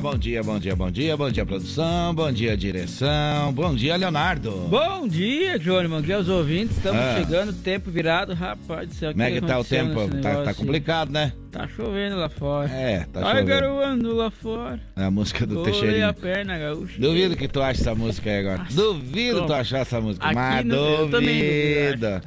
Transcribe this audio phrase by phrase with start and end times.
[0.00, 3.96] Dia, bom dia, bom dia, bom dia, bom dia, produção, bom dia, direção, bom dia,
[3.96, 4.50] Leonardo.
[4.68, 6.76] Bom dia, Johnny, bom dia aos ouvintes.
[6.78, 7.16] Estamos Ah.
[7.18, 9.10] chegando, tempo virado, rapaz do céu.
[9.12, 10.08] Como é que tá o tempo?
[10.22, 11.32] Tá, tá complicado, né?
[11.50, 12.70] Tá chovendo lá fora.
[12.70, 13.46] É, tá Tá chovendo.
[13.46, 14.80] garoando lá fora.
[14.96, 16.14] É a música do Olhei a Teixeirinho.
[16.14, 17.00] perna, gaúcho.
[17.00, 18.58] Duvido que tu ache essa música aí agora.
[18.58, 19.46] Nossa, duvido como?
[19.48, 20.24] tu achar essa música.
[20.24, 22.22] Aqui Mas no- duvida.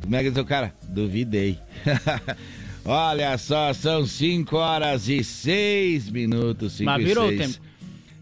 [0.00, 0.72] Como é que diz o cara?
[0.88, 1.58] Duvidei.
[2.84, 6.72] Olha só, são 5 horas e 6 minutos.
[6.74, 7.40] 5 Mas e virou o 6.
[7.40, 7.66] tempo.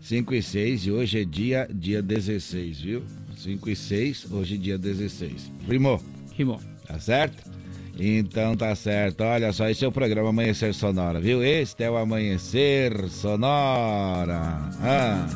[0.03, 3.03] 5 e 6 e hoje é dia, dia 16, viu?
[3.39, 5.51] 5 e 6, hoje é dia 16.
[5.67, 6.03] Primo,
[6.35, 6.61] Que bom.
[6.87, 7.51] tá certo?
[7.99, 9.23] Então tá certo.
[9.23, 11.43] Olha só, esse é o programa Amanhecer Sonora, viu?
[11.43, 14.59] Este é o Amanhecer Sonora.
[14.83, 15.27] Ah.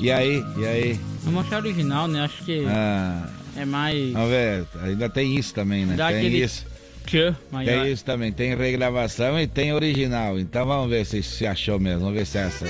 [0.00, 0.44] E aí?
[0.58, 1.00] E aí?
[1.22, 2.20] Vamos achar original, né?
[2.22, 3.28] Acho que Ah.
[3.56, 4.12] é mais.
[4.12, 5.94] Vamos ver, ainda tem isso também, né?
[5.96, 6.66] Dá tem aquele isso.
[7.50, 7.82] Maior.
[7.82, 10.38] Tem isso também, tem regravação e tem original.
[10.38, 12.66] Então vamos ver se se achou mesmo, vamos ver se é essa.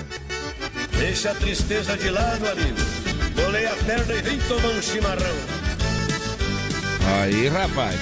[0.98, 2.76] Deixa a tristeza de lado, amigo.
[3.34, 5.36] Bolei a perna e vem tomar um chimarrão.
[7.20, 8.00] Aí, rapaz.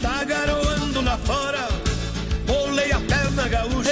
[0.00, 1.68] Tá garoando lá fora.
[2.46, 3.90] Bolei a perna, gaúcho.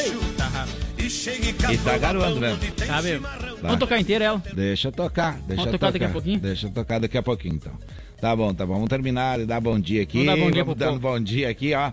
[0.98, 2.58] E chegue E tá garoando mesmo.
[2.86, 3.26] Tá mesmo.
[3.26, 3.52] Tá.
[3.62, 4.42] Vamos tocar inteira ela.
[4.52, 6.40] Deixa eu tocar, deixa eu Vamos tocar daqui a pouquinho?
[6.40, 7.72] Deixa eu tocar daqui a pouquinho, então.
[8.23, 8.75] Tá bom, tá bom.
[8.75, 10.19] Vamos terminar e dar bom dia aqui.
[10.25, 11.15] Vamos dar bom dia Vamos pro dando povo.
[11.15, 11.91] bom dia aqui, ó.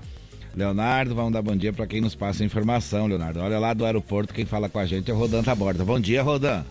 [0.56, 3.40] Leonardo, vamos dar bom dia pra quem nos passa a informação, Leonardo.
[3.40, 5.84] Olha lá do aeroporto, quem fala com a gente é o Rodan Taborda.
[5.84, 6.64] Bom dia, Rodan.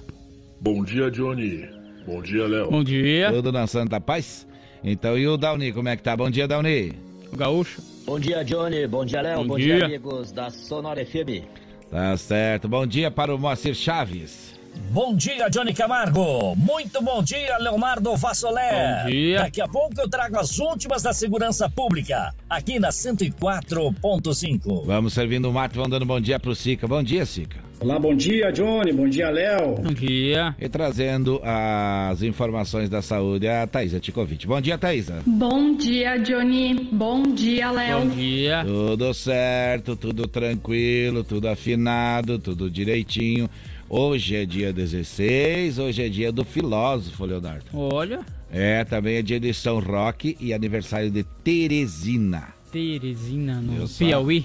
[0.60, 1.68] Bom dia, Johnny.
[2.06, 2.70] Bom dia, Léo.
[2.70, 4.46] Bom dia, Tudo na Santa Paz?
[4.84, 6.16] Então, e o Dauni, como é que tá?
[6.16, 6.92] Bom dia, Dauni.
[7.32, 7.82] o gaúcho.
[8.06, 8.86] Bom dia, Johnny.
[8.86, 9.38] Bom dia, Léo.
[9.38, 9.74] Bom Bom, dia.
[9.76, 9.86] dia.
[9.86, 11.42] amigos da Sonora FM.
[11.90, 12.68] Tá certo.
[12.68, 14.54] Bom dia para o Moacir Chaves.
[14.90, 16.56] Bom dia, Johnny Camargo.
[16.56, 19.02] Muito bom dia, Leonardo Vassolé.
[19.04, 19.42] Bom dia.
[19.42, 24.86] Daqui a pouco eu trago as últimas da segurança pública, aqui na 104.5.
[24.86, 26.88] Vamos servindo o mato, vamos dando bom dia pro Sica.
[26.88, 27.68] Bom dia, Sica.
[27.80, 28.92] Olá, bom dia, Johnny.
[28.92, 29.76] Bom dia, Léo.
[29.76, 30.52] Bom dia.
[30.58, 34.48] E trazendo as informações da saúde, a Thaisa Ticovic.
[34.48, 35.22] Bom dia, Thaisa.
[35.24, 36.88] Bom dia, Johnny.
[36.90, 38.00] Bom dia, Léo.
[38.00, 38.64] Bom dia.
[38.64, 43.48] Tudo certo, tudo tranquilo, tudo afinado, tudo direitinho.
[43.88, 47.64] Hoje é dia 16, hoje é dia do filósofo, Leonardo.
[47.72, 52.48] Olha, É, também é dia de São Roque e aniversário de Teresina.
[52.72, 54.44] Teresina no Eu só- Piauí.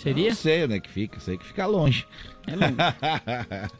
[0.00, 0.28] Seria?
[0.30, 2.04] Não sei onde é que fica, sei que fica longe.
[2.46, 2.74] É longe.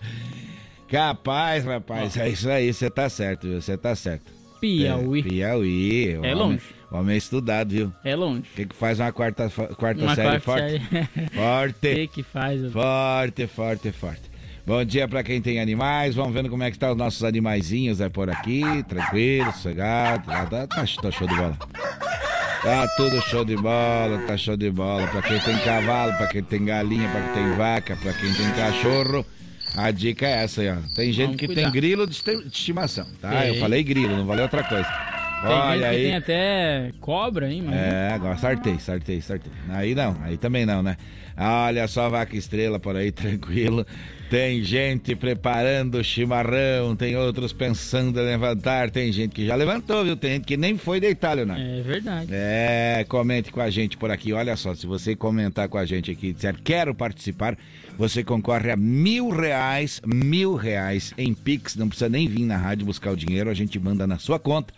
[0.89, 3.61] Capaz, rapaz, é isso aí, você tá certo, viu?
[3.63, 4.31] Você tá certo.
[4.61, 5.21] Piauí.
[5.21, 6.09] É, Piauí.
[6.19, 6.63] o É homem- longe.
[6.91, 7.93] O homem estudado, viu?
[8.05, 8.43] É longe.
[8.53, 10.89] O que, que faz uma quarta, quarta Uma série quarta forte?
[10.91, 11.29] série.
[11.35, 11.95] Forte.
[11.95, 12.73] que que faz?
[12.73, 14.32] Forte, forte, forte.
[14.65, 16.15] Bom dia pra quem tem animais.
[16.15, 18.63] Vamos vendo como é que tá os nossos animaizinhos é por aqui.
[18.89, 20.25] Tranquilo, sossegado.
[20.27, 21.59] Tá, tá, tá, tá show de bola.
[22.63, 25.07] Tá tudo show de bola, tá show de bola.
[25.09, 28.51] Pra quem tem cavalo, pra quem tem galinha, pra quem tem vaca, pra quem tem
[28.53, 29.27] cachorro.
[29.77, 30.77] A dica é essa aí, ó.
[30.95, 31.63] Tem gente Vamos que cuidar.
[31.63, 33.31] tem grilo de esti- de estimação, tá?
[33.31, 33.55] Tem.
[33.55, 34.87] Eu falei grilo, não valeu outra coisa.
[35.43, 35.97] Tem gente aí.
[35.97, 37.77] que tem até cobra, hein, mano?
[37.77, 39.53] É, agora sartei, sartei, sartei.
[39.69, 40.97] Aí não, aí também não, né?
[41.37, 43.87] Olha só vaca estrela por aí, tranquilo.
[44.31, 50.17] Tem gente preparando chimarrão, tem outros pensando em levantar, tem gente que já levantou, viu?
[50.17, 51.63] Tem gente que nem foi deitar, Leonardo.
[51.63, 52.29] É verdade.
[52.31, 54.33] É, comente com a gente por aqui.
[54.33, 57.59] Olha só, se você comentar com a gente aqui e disser quero participar,
[57.99, 61.77] você concorre a mil reais, mil reais em Pix.
[61.77, 64.73] Não precisa nem vir na rádio buscar o dinheiro, a gente manda na sua conta.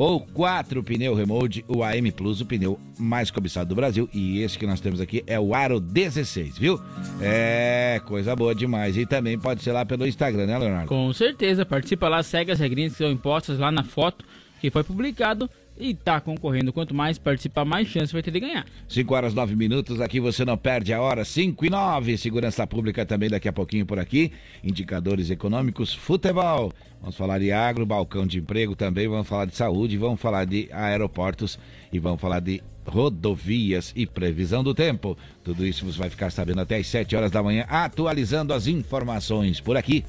[0.00, 4.08] Ou quatro pneu remote, o AM Plus, o pneu mais cobiçado do Brasil.
[4.14, 6.80] E esse que nós temos aqui é o Aro 16, viu?
[7.20, 8.96] É, coisa boa demais.
[8.96, 10.88] E também pode ser lá pelo Instagram, né, Leonardo?
[10.88, 14.24] Com certeza, participa lá, segue as regrinhas que são impostas lá na foto
[14.58, 15.50] que foi publicado
[15.80, 16.72] e tá concorrendo.
[16.72, 18.66] Quanto mais participar, mais chance vai ter de ganhar.
[18.88, 22.16] 5 horas 9 minutos, aqui você não perde a hora, 5 e 9.
[22.18, 24.32] Segurança Pública também daqui a pouquinho por aqui.
[24.62, 26.72] Indicadores econômicos, futebol.
[27.00, 29.08] Vamos falar de agro, balcão de emprego também.
[29.08, 31.58] Vamos falar de saúde, vamos falar de aeroportos
[31.90, 35.16] e vamos falar de rodovias e previsão do tempo.
[35.42, 39.60] Tudo isso você vai ficar sabendo até às 7 horas da manhã, atualizando as informações
[39.60, 40.04] por aqui.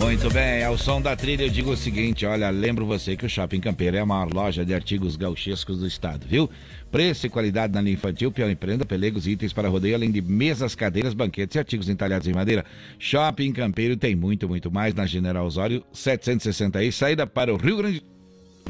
[0.00, 3.28] Muito bem, ao som da trilha eu digo o seguinte, olha, lembro você que o
[3.28, 6.48] Shopping Campeiro é a maior loja de artigos gauchescos do estado, viu?
[6.90, 10.10] Preço e qualidade na linha infantil, peão e prenda, pelegos e itens para rodeio, além
[10.10, 12.64] de mesas, cadeiras, banquetes e artigos entalhados em madeira.
[12.98, 17.76] Shopping Campeiro tem muito, muito mais na General Osório 760 aí, saída para o Rio
[17.76, 18.02] Grande,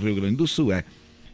[0.01, 0.83] Rio Grande do Sul, é.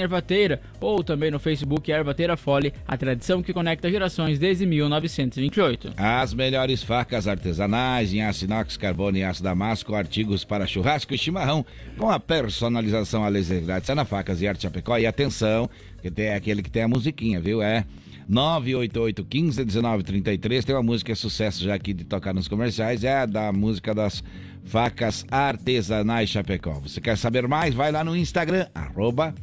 [0.00, 5.94] Ervateira, ou também no Facebook Ervateira Fole, a tradição que conecta gerações desde 1928.
[5.96, 11.18] As melhores facas artesanais em aço inox, carbono e aço damasco, artigos para churrasco e
[11.18, 11.66] chimarrão,
[11.98, 14.96] com a personalização a laser grátis na Facas e Arte Chapecó.
[14.96, 15.68] E atenção,
[16.00, 17.60] que tem aquele que tem a musiquinha, viu?
[17.60, 17.84] É
[18.28, 20.64] 988 15 19 33.
[20.64, 23.94] Tem uma música é sucesso já aqui de tocar nos comerciais, é a da música
[23.94, 24.22] das
[24.66, 26.72] facas artesanais Chapecó.
[26.80, 27.74] Você quer saber mais?
[27.74, 29.34] Vai lá no Instagram, arroba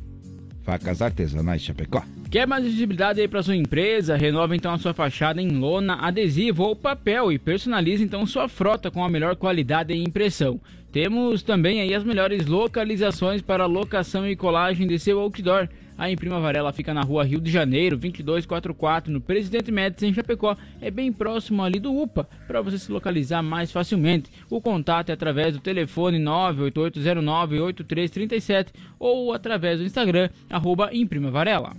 [0.63, 2.03] facas artesanais Chapecó.
[2.29, 4.15] Quer mais visibilidade aí para sua empresa?
[4.15, 8.89] Renova então a sua fachada em lona, adesivo ou papel e personalize então sua frota
[8.89, 10.59] com a melhor qualidade e impressão.
[10.91, 15.67] Temos também aí as melhores localizações para locação e colagem de seu outdoor.
[15.97, 20.55] A Imprima Varela fica na rua Rio de Janeiro, 2244, no Presidente Médici, em Chapecó.
[20.81, 24.29] É bem próximo ali do UPA, para você se localizar mais facilmente.
[24.49, 28.67] O contato é através do telefone 988098337
[28.99, 31.73] ou através do Instagram, arroba Imprima Varela.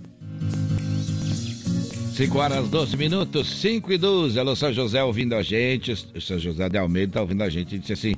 [2.15, 4.39] 5 horas 12 minutos, 5 e 12.
[4.39, 5.91] Alô, São José ouvindo a gente.
[5.91, 8.15] O São José de Almeida tá ouvindo a gente e disse assim: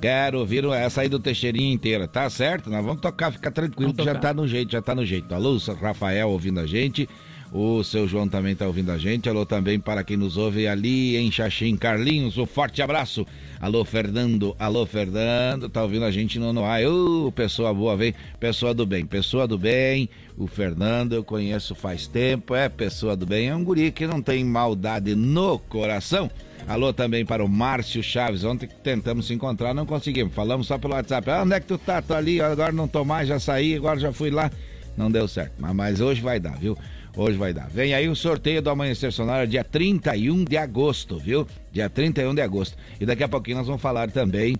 [0.00, 2.08] Quero ouvir essa aí do Teixeirinha inteira.
[2.08, 2.70] Tá certo?
[2.70, 5.34] Nós vamos tocar, fica tranquilo, que já tá no jeito, já tá no jeito.
[5.34, 7.08] Alô, Rafael ouvindo a gente.
[7.52, 9.28] O seu João também tá ouvindo a gente.
[9.28, 11.76] Alô também para quem nos ouve ali em Xaxim.
[11.76, 13.26] Carlinhos, um forte abraço.
[13.60, 14.54] Alô, Fernando.
[14.56, 15.68] Alô, Fernando.
[15.68, 16.86] Tá ouvindo a gente no Noai.
[16.86, 18.14] Ô, pessoa boa, vem.
[18.38, 19.04] Pessoa do bem.
[19.04, 20.08] Pessoa do bem.
[20.38, 22.54] O Fernando eu conheço faz tempo.
[22.54, 23.48] É pessoa do bem.
[23.48, 26.30] É um guri que não tem maldade no coração.
[26.68, 28.44] Alô também para o Márcio Chaves.
[28.44, 30.34] Ontem tentamos se encontrar, não conseguimos.
[30.34, 31.30] Falamos só pelo WhatsApp.
[31.30, 32.00] Ah, onde é que tu tá?
[32.00, 34.50] Tô ali, agora não tô mais, já saí, agora já fui lá.
[34.96, 35.54] Não deu certo.
[35.58, 36.76] Mas, mas hoje vai dar, viu?
[37.16, 37.68] Hoje vai dar.
[37.68, 41.46] Vem aí o sorteio do Amanhecer Sonora dia 31 de agosto, viu?
[41.72, 42.76] Dia 31 de agosto.
[43.00, 44.56] E daqui a pouquinho nós vamos falar também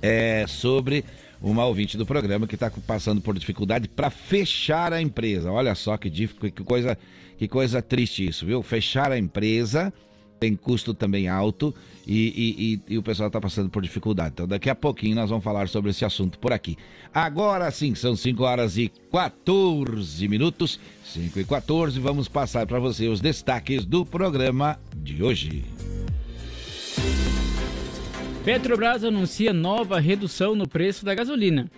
[0.00, 1.04] é, sobre
[1.42, 5.50] uma ouvinte do programa que está passando por dificuldade para fechar a empresa.
[5.50, 6.96] Olha só que, que coisa
[7.38, 8.62] que coisa triste isso, viu?
[8.62, 9.92] Fechar a empresa
[10.40, 11.72] tem custo também alto
[12.06, 14.30] e, e- e- e o pessoal está passando por dificuldade.
[14.32, 16.76] Então daqui a pouquinho nós vamos falar sobre esse assunto por aqui.
[17.12, 20.80] Agora sim, são 5 horas e 14 minutos.
[21.04, 25.62] 5 e 14, vamos passar para você os destaques do programa de hoje.
[28.44, 31.70] Petrobras anuncia nova redução no preço da gasolina.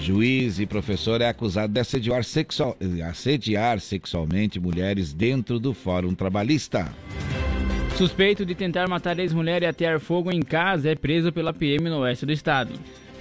[0.00, 2.76] Juiz e professor é acusado de assediar, sexual-
[3.08, 6.92] assediar sexualmente mulheres dentro do Fórum Trabalhista.
[7.96, 12.00] Suspeito de tentar matar ex-mulher e atear fogo em casa é preso pela PM no
[12.00, 12.72] oeste do estado.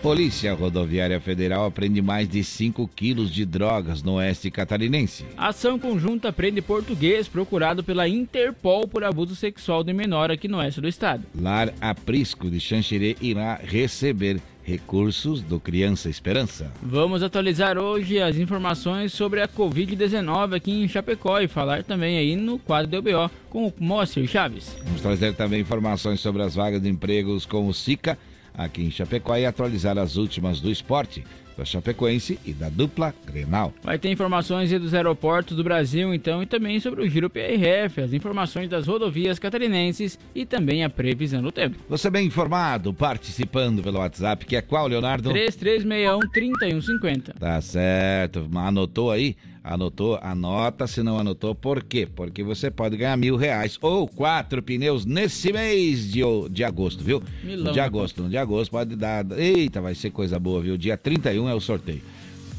[0.02, 5.24] Polícia Rodoviária Federal apreende mais de 5 quilos de drogas no oeste catarinense.
[5.38, 10.82] Ação conjunta prende português procurado pela Interpol por abuso sexual de menor aqui no oeste
[10.82, 11.24] do estado.
[11.40, 16.72] Lar Aprisco de Xanxerê irá receber recursos do Criança Esperança.
[16.82, 22.36] Vamos atualizar hoje as informações sobre a Covid-19 aqui em Chapecó e falar também aí
[22.36, 24.76] no quadro do UBO com o Moacir Chaves.
[24.84, 28.18] Vamos trazer também informações sobre as vagas de empregos com o SICA.
[28.54, 31.24] aqui em Chapecó e atualizar as últimas do esporte
[31.62, 33.72] da Chapecoense e da dupla Grenal.
[33.84, 38.14] Vai ter informações dos aeroportos do Brasil, então, e também sobre o Giro PRF, as
[38.14, 41.78] informações das rodovias catarinenses e também a previsão do tempo.
[41.88, 45.32] Você bem informado, participando pelo WhatsApp, que é qual, Leonardo?
[45.32, 47.34] 3361-3150.
[47.40, 49.36] Tá certo, anotou aí?
[49.64, 50.18] Anotou?
[50.24, 51.54] Anota se não anotou.
[51.54, 52.08] Por quê?
[52.08, 57.22] Porque você pode ganhar mil reais ou quatro pneus nesse mês de, de agosto, viu?
[57.44, 58.28] Milão, de agosto.
[58.28, 59.24] De agosto pode dar.
[59.38, 60.78] Eita, vai ser coisa boa, viu?
[60.78, 62.02] Dia 31 é o sorteio.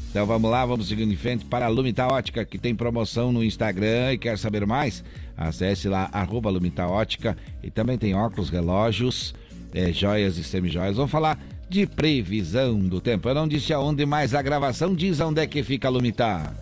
[0.09, 3.43] Então vamos lá, vamos seguindo em frente para a Lumita Ótica, que tem promoção no
[3.43, 5.03] Instagram e quer saber mais?
[5.35, 7.35] Acesse lá, arroba Lumita Ótica.
[7.63, 9.33] E também tem óculos, relógios,
[9.73, 10.97] é, joias e semijoias.
[10.97, 13.27] Vamos falar de previsão do tempo.
[13.27, 16.53] Eu não disse aonde, mas a gravação diz onde é que fica a Lumita.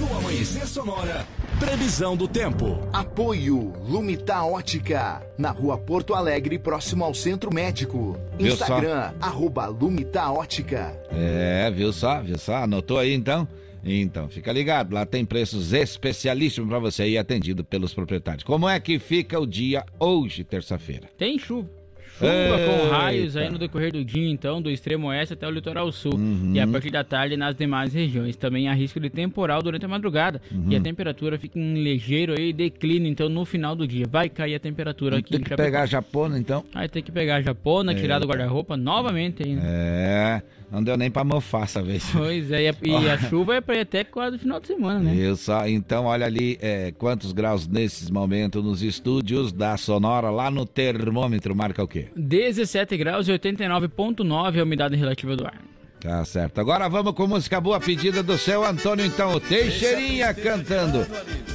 [0.00, 1.24] No Amanhecer Sonora,
[1.60, 2.78] previsão do tempo.
[2.90, 8.18] Apoio Lumita Ótica, na rua Porto Alegre, próximo ao Centro Médico.
[8.38, 10.98] Viu Instagram, arroba Lumita Ótica.
[11.12, 12.56] É, viu só, viu só?
[12.56, 13.46] Anotou aí então?
[13.84, 18.42] Então, fica ligado, lá tem preços especialíssimos para você e atendido pelos proprietários.
[18.42, 21.08] Como é que fica o dia hoje, terça-feira?
[21.18, 21.79] Tem chuva.
[22.26, 25.90] Chuva com raios aí no decorrer do dia, então, do extremo oeste até o litoral
[25.90, 26.14] sul.
[26.14, 26.52] Uhum.
[26.54, 28.36] E a partir da tarde nas demais regiões.
[28.36, 30.40] Também há risco de temporal durante a madrugada.
[30.52, 30.66] Uhum.
[30.68, 34.06] E a temperatura fica em ligeiro aí declínio, então, no final do dia.
[34.08, 36.64] Vai cair a temperatura aqui Tem em que pegar a japona, então.
[36.74, 38.36] Aí tem que pegar a japona, tirar do Eita.
[38.36, 39.62] guarda-roupa novamente aí, né?
[39.64, 42.08] É, não deu nem pra mofar essa vez.
[42.12, 44.68] Pois é, e a, e a chuva é pra ir até quase o final de
[44.68, 45.34] semana, né?
[45.34, 45.66] Só?
[45.66, 51.54] Então, olha ali é, quantos graus nesses momentos nos estúdios da Sonora, lá no termômetro,
[51.56, 52.08] marca o quê?
[52.14, 55.60] 17 graus e 89,9 a umidade relativa do ar.
[56.00, 56.58] Tá certo.
[56.60, 61.06] Agora vamos com música boa pedida do seu Antônio, então, o Teixeirinha cantando.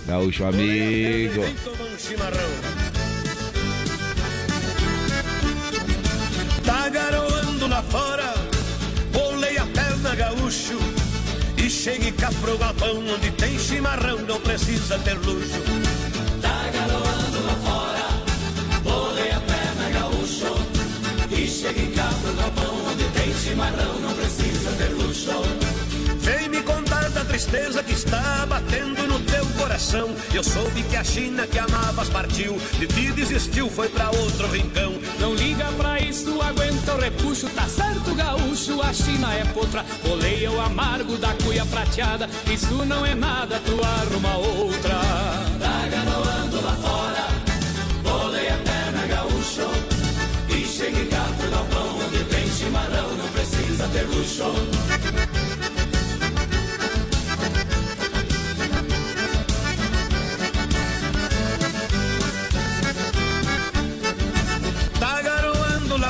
[0.05, 1.41] Gaúcho amigo.
[6.63, 8.33] Tá garoando lá fora,
[10.13, 10.77] gaúcho.
[11.57, 15.61] E chegue cá pro galpão onde tem chimarrão, não precisa ter luxo.
[16.41, 20.53] Tá garoando lá fora, bolei a perna gaúcho.
[21.31, 25.31] E chegue cá pro galpão onde tem chimarrão, não precisa ter luxo.
[26.19, 29.44] Vem me contar da tristeza que está batendo no teu
[29.75, 30.15] coração.
[30.33, 34.93] Eu soube que a China que amavas partiu, de ti desistiu, foi pra outro rincão.
[35.19, 39.85] Não liga pra isso, aguenta o repuxo, tá certo gaúcho, a China é potra.
[40.09, 44.95] Oleia o amargo da cuia prateada, isso não é nada, tu arruma outra.
[45.59, 49.69] Tá garoando lá fora, oleia a perna gaúcho.
[50.49, 55.44] E chegue cá pro galpão onde tem chimarrão, não precisa ter luxo.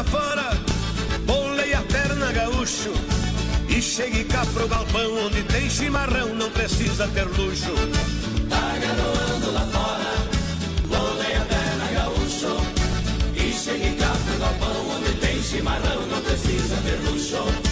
[0.05, 0.51] Fora,
[1.25, 2.93] bolei a perna gaúcho.
[3.69, 7.73] E chegue cá pro galpão onde tem chimarrão, não precisa ter luxo.
[8.49, 10.13] Tá garoando lá fora,
[10.87, 12.55] bolei a perna gaúcho.
[13.35, 17.64] E chegue cá pro galpão onde tem chimarrão, não precisa ter luxo.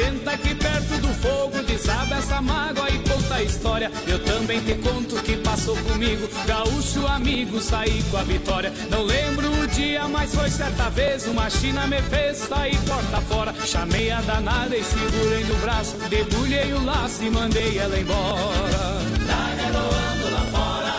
[0.00, 3.92] Senta aqui perto do fogo, desaba essa mágoa e conta a história.
[4.08, 6.26] Eu também te conto o que passou comigo.
[6.46, 8.72] Gaúcho amigo, saí com a vitória.
[8.88, 11.26] Não lembro o dia, mas foi certa vez.
[11.26, 13.54] Uma China me fez sair porta fora.
[13.66, 15.94] Chamei a danada e segurei no braço.
[16.08, 18.78] Debulhei o laço e mandei ela embora.
[19.26, 20.94] Tá garoando lá fora,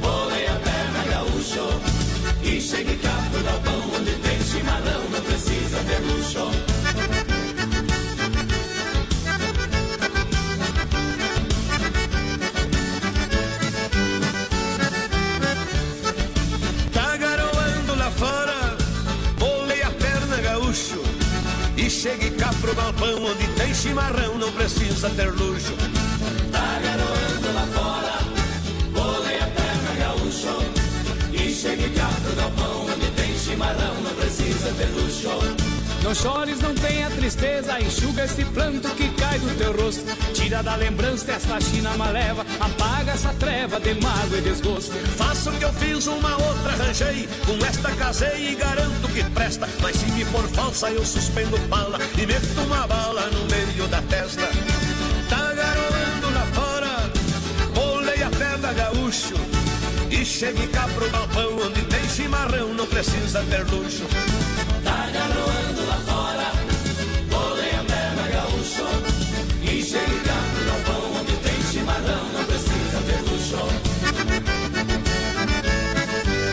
[0.00, 1.78] bolei a perna gaúcho.
[2.42, 6.73] E chegue cá pro galpão onde tem chimarrão, não precisa ter luxo.
[22.04, 25.72] Chegue cá pro galpão onde tem chimarrão, não precisa ter luxo.
[26.52, 28.18] Tá garoando lá fora,
[28.92, 30.54] bolei a perna gaúcho.
[31.32, 32.43] E chegue cá pro galpão
[36.04, 40.04] Não chores, não tenha tristeza, enxuga esse planto que cai do teu rosto.
[40.34, 44.92] Tira da lembrança esta China maleva, apaga essa treva de mágoa e desgosto.
[45.16, 47.26] Faça o que eu fiz, uma outra arranjei.
[47.46, 49.66] Com esta casei e garanto que presta.
[49.80, 54.02] Mas se me for falsa, eu suspendo bala e meto uma bala no meio da
[54.02, 54.46] testa.
[55.30, 57.10] Tá garoando lá fora,
[57.74, 59.34] bolei a perna gaúcho.
[60.10, 64.04] E chegue cá pro galpão onde tem chimarrão, não precisa ter luxo.
[64.84, 65.10] Tá
[65.88, 66.48] lá fora,
[68.20, 68.86] a gaúcho.
[69.62, 69.80] E
[73.30, 73.62] luxo.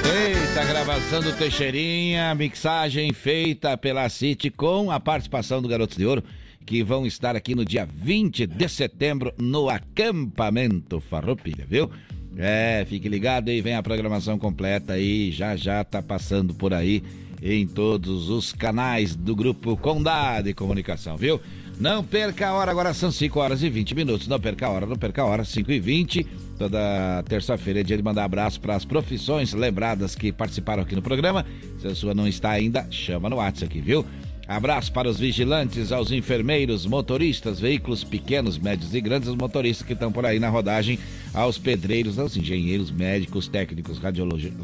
[0.05, 6.23] Eita, Passando Teixeirinha, mixagem feita pela City com a participação do Garotos de Ouro,
[6.65, 11.89] que vão estar aqui no dia 20 de setembro no acampamento Farroupilha, viu?
[12.38, 17.03] É, fique ligado aí, vem a programação completa aí, já já tá passando por aí
[17.41, 21.41] em todos os canais do grupo Condá de Comunicação, viu?
[21.79, 24.27] Não perca a hora, agora são 5 horas e 20 minutos.
[24.27, 26.24] Não perca a hora, não perca a hora, 5 e 20.
[26.60, 31.01] Toda terça-feira é dia de mandar abraço para as profissões lembradas que participaram aqui no
[31.01, 31.43] programa.
[31.79, 34.05] Se a sua não está ainda, chama no WhatsApp aqui, viu?
[34.48, 39.93] Abraço para os vigilantes, aos enfermeiros, motoristas, veículos pequenos, médios e grandes, os motoristas que
[39.93, 41.00] estão por aí na rodagem,
[41.33, 43.98] aos pedreiros, aos engenheiros, médicos, técnicos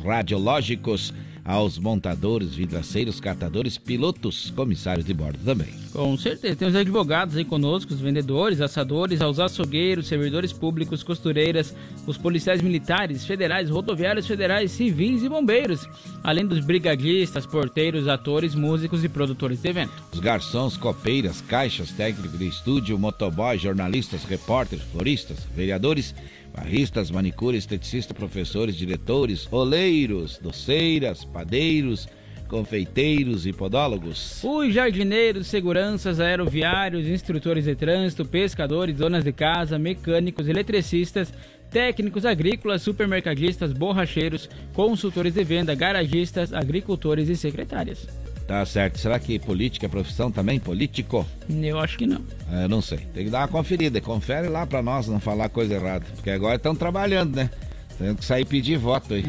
[0.04, 1.14] radiológicos,
[1.48, 5.74] aos montadores, vidraceiros, catadores, pilotos, comissários de bordo também.
[5.94, 6.58] Com certeza.
[6.58, 11.74] Tem os advogados aí conosco, os vendedores, assadores, aos açougueiros, servidores públicos, costureiras,
[12.06, 15.88] os policiais militares, federais, rodoviários federais, civis e bombeiros,
[16.22, 19.94] além dos brigadistas, porteiros, atores, músicos e produtores de evento.
[20.12, 26.14] Os garçons, copeiras, caixas, técnicos de estúdio, motoboys, jornalistas, repórteres, floristas, vereadores,
[26.58, 32.10] barristas, manicures, esteticistas, professores, diretores, oleiros, doceiras, padeiros,
[32.50, 34.42] confeiteiros e podólogos.
[34.44, 41.32] Os jardineiros, seguranças, aeroviários, instrutores de trânsito, pescadores, donas de casa, mecânicos, eletricistas,
[41.70, 48.08] técnicos agrícolas, supermercadistas, borracheiros, consultores de venda, garagistas, agricultores e secretárias.
[48.48, 48.98] Tá certo.
[48.98, 50.58] Será que política é profissão também?
[50.58, 51.28] Político?
[51.50, 52.22] Eu acho que não.
[52.50, 53.00] É, não sei.
[53.14, 54.00] Tem que dar uma conferida.
[54.00, 56.06] Confere lá pra nós não falar coisa errada.
[56.16, 57.50] Porque agora estão trabalhando, né?
[57.98, 59.26] Tem que sair pedir voto aí.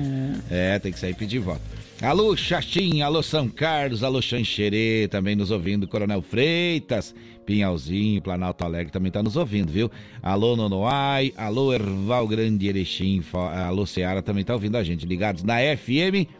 [0.50, 0.76] É.
[0.76, 1.60] é, tem que sair pedir voto.
[2.00, 7.12] Alô, Xaxim, alô, São Carlos, alô, Xanxerê, também nos ouvindo, Coronel Freitas,
[7.44, 9.90] Pinhalzinho, Planalto Alegre também tá nos ouvindo, viu?
[10.22, 13.20] Alô, Nonoai, alô, Erval Grande, Erechim,
[13.66, 16.30] alô, Seara também tá ouvindo a gente, ligados na FM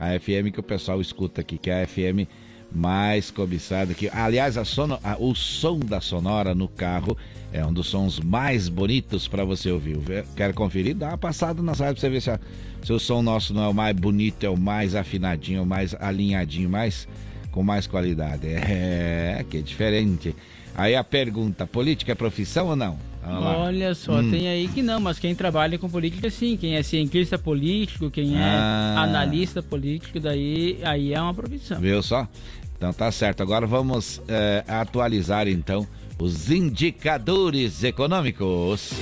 [0.00, 2.26] a FM que o pessoal escuta aqui, que é a FM
[2.72, 4.08] mais cobiçada aqui.
[4.12, 7.16] Aliás, a sono, a, o som da Sonora no carro
[7.52, 9.98] é um dos sons mais bonitos para você ouvir.
[10.36, 10.94] Quer conferir?
[10.94, 12.40] Dá uma passada na sala para você ver se, a,
[12.82, 15.94] se o som nosso não é o mais bonito, é o mais afinadinho, o mais
[16.00, 17.06] alinhadinho, mais
[17.50, 18.46] com mais qualidade.
[18.56, 20.34] É, que é diferente.
[20.74, 23.09] Aí a pergunta: política é profissão ou não?
[23.38, 24.30] Olha só, hum.
[24.30, 28.36] tem aí que não, mas quem trabalha com política sim, quem é cientista político, quem
[28.36, 29.02] é ah.
[29.02, 31.80] analista político, daí aí é uma profissão.
[31.80, 32.28] Viu só?
[32.76, 33.42] Então tá certo.
[33.42, 35.86] Agora vamos é, atualizar então
[36.18, 38.92] os indicadores econômicos.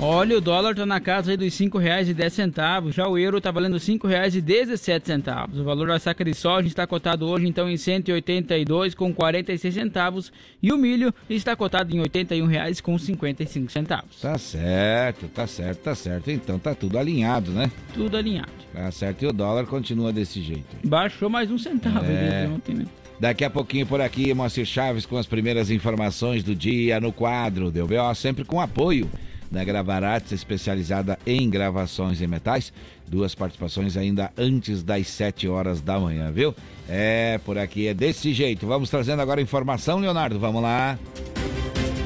[0.00, 3.80] Olha, o dólar está na casa dos R$ 5,10, já o euro está valendo R$
[3.80, 5.60] 5,17.
[5.60, 10.78] O valor da saca de soja está cotado hoje então em R$ 182,46 e o
[10.78, 14.02] milho está cotado em R$ 81,55.
[14.20, 16.30] Tá certo, tá certo, tá certo.
[16.30, 17.70] Então tá tudo alinhado, né?
[17.94, 18.50] Tudo alinhado.
[18.72, 20.74] Tá certo, e o dólar continua desse jeito.
[20.84, 22.48] Baixou mais um centavo é...
[22.48, 22.86] ontem, né?
[23.20, 27.70] Daqui a pouquinho por aqui, Moacir Chaves com as primeiras informações do dia no quadro.
[27.70, 28.12] Deu B.O.
[28.14, 29.08] sempre com apoio
[29.52, 32.72] da Gravarates, especializada em gravações em metais.
[33.06, 36.54] Duas participações ainda antes das 7 horas da manhã, viu?
[36.88, 38.66] É, por aqui é desse jeito.
[38.66, 40.38] Vamos trazendo agora informação, Leonardo.
[40.38, 40.98] Vamos lá.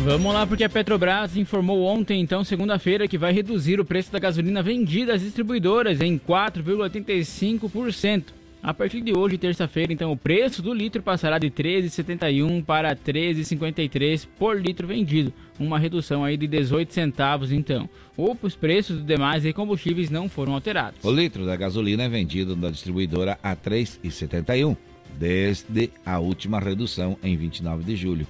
[0.02, 4.18] Vamos lá, porque a Petrobras informou ontem, então, segunda-feira, que vai reduzir o preço da
[4.18, 8.24] gasolina vendida às distribuidoras em 4,85%.
[8.66, 14.26] A partir de hoje, terça-feira, então, o preço do litro passará de 13,71 para 13,53
[14.36, 17.88] por litro vendido, uma redução aí de 18 centavos, então.
[18.16, 20.98] Os preços dos demais combustíveis não foram alterados.
[21.04, 24.76] O litro da gasolina é vendido na distribuidora a 3,71
[25.16, 28.26] desde a última redução em 29 de julho.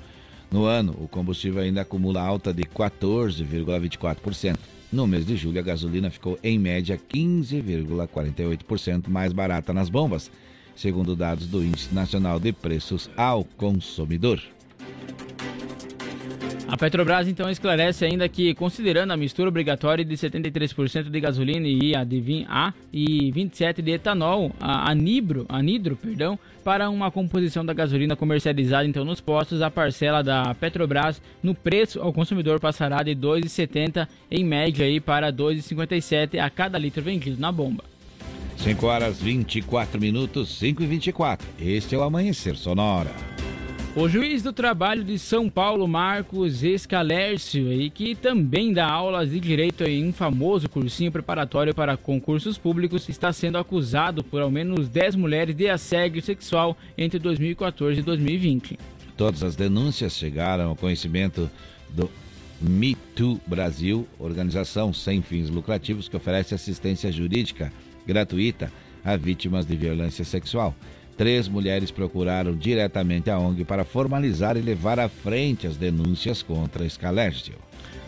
[0.51, 4.59] No ano, o combustível ainda acumula alta de 14,24%.
[4.97, 10.31] No mês de julho, a gasolina ficou em média 15,48% mais barata nas bombas,
[10.75, 14.43] segundo dados do Índice Nacional de Preços ao Consumidor.
[16.69, 21.95] A Petrobras então esclarece ainda que, considerando a mistura obrigatória de 73% de gasolina e
[21.95, 27.73] a de A e 27 de etanol, a anibro, anidro, perdão, para uma composição da
[27.73, 33.15] gasolina comercializada então nos postos, a parcela da Petrobras no preço ao consumidor passará de
[33.15, 37.85] 2,70 em média aí para 2,57 a cada litro vendido na bomba.
[38.59, 41.47] 5 horas 24 minutos, 5 e 24.
[41.61, 43.13] Este é o Amanhecer Sonora.
[43.99, 49.41] O juiz do trabalho de São Paulo, Marcos Escalércio, e que também dá aulas de
[49.41, 54.91] direito em um famoso cursinho preparatório para concursos públicos, está sendo acusado por ao menos
[54.91, 58.79] 10 mulheres de assédio sexual entre 2014 e 2020.
[59.17, 61.51] Todas as denúncias chegaram ao conhecimento
[61.89, 62.11] do
[62.61, 67.73] Me Too Brasil, organização sem fins lucrativos que oferece assistência jurídica
[68.07, 68.71] gratuita
[69.03, 70.75] a vítimas de violência sexual.
[71.17, 76.85] Três mulheres procuraram diretamente a ONG para formalizar e levar à frente as denúncias contra
[76.85, 77.55] a Escalércio.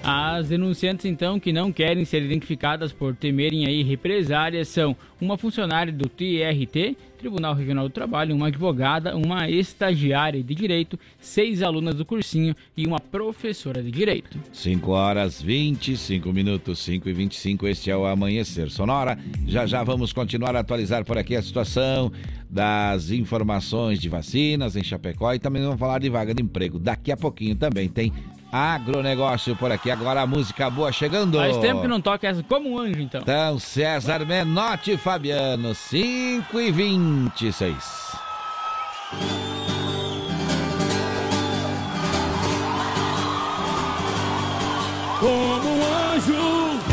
[0.03, 5.93] As denunciantes, então, que não querem ser identificadas por temerem aí represárias são uma funcionária
[5.93, 12.05] do TRT, Tribunal Regional do Trabalho, uma advogada, uma estagiária de Direito, seis alunas do
[12.05, 14.39] cursinho e uma professora de Direito.
[14.53, 19.19] 5 horas 25 minutos, 5 e 25, este é o Amanhecer Sonora.
[19.47, 22.13] Já já vamos continuar a atualizar por aqui a situação
[22.49, 26.79] das informações de vacinas em Chapecó e também vamos falar de vaga de emprego.
[26.79, 28.13] Daqui a pouquinho também tem
[28.51, 29.91] agronegócio por aqui.
[29.91, 31.39] Agora a música boa chegando.
[31.39, 33.21] Faz tempo que não toca essa como um anjo, então.
[33.21, 38.09] Então, César Menotti Fabiano, 5 e 26.
[45.21, 46.88] Como um anjo,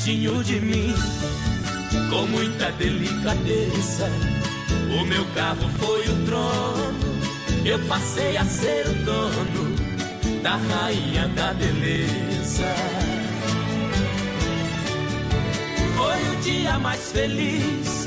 [0.00, 0.94] pertinho de mim,
[2.08, 4.10] com muita delicadeza.
[4.98, 6.98] O meu carro foi o trono,
[7.66, 9.76] eu passei a ser o dono
[10.42, 12.74] da rainha da beleza.
[15.96, 18.06] Foi o dia mais feliz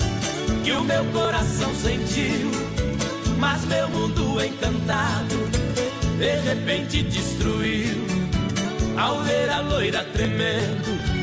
[0.63, 2.49] que o meu coração sentiu,
[3.37, 5.35] mas meu mundo encantado
[6.17, 8.03] de repente destruiu.
[8.97, 11.22] Ao ver a loira tremendo,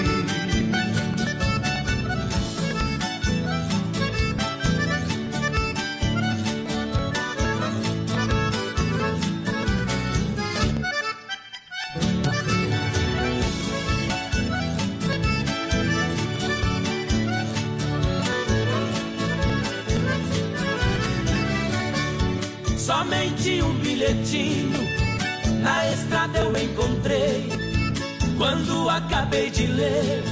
[28.91, 30.23] Acabei de ler,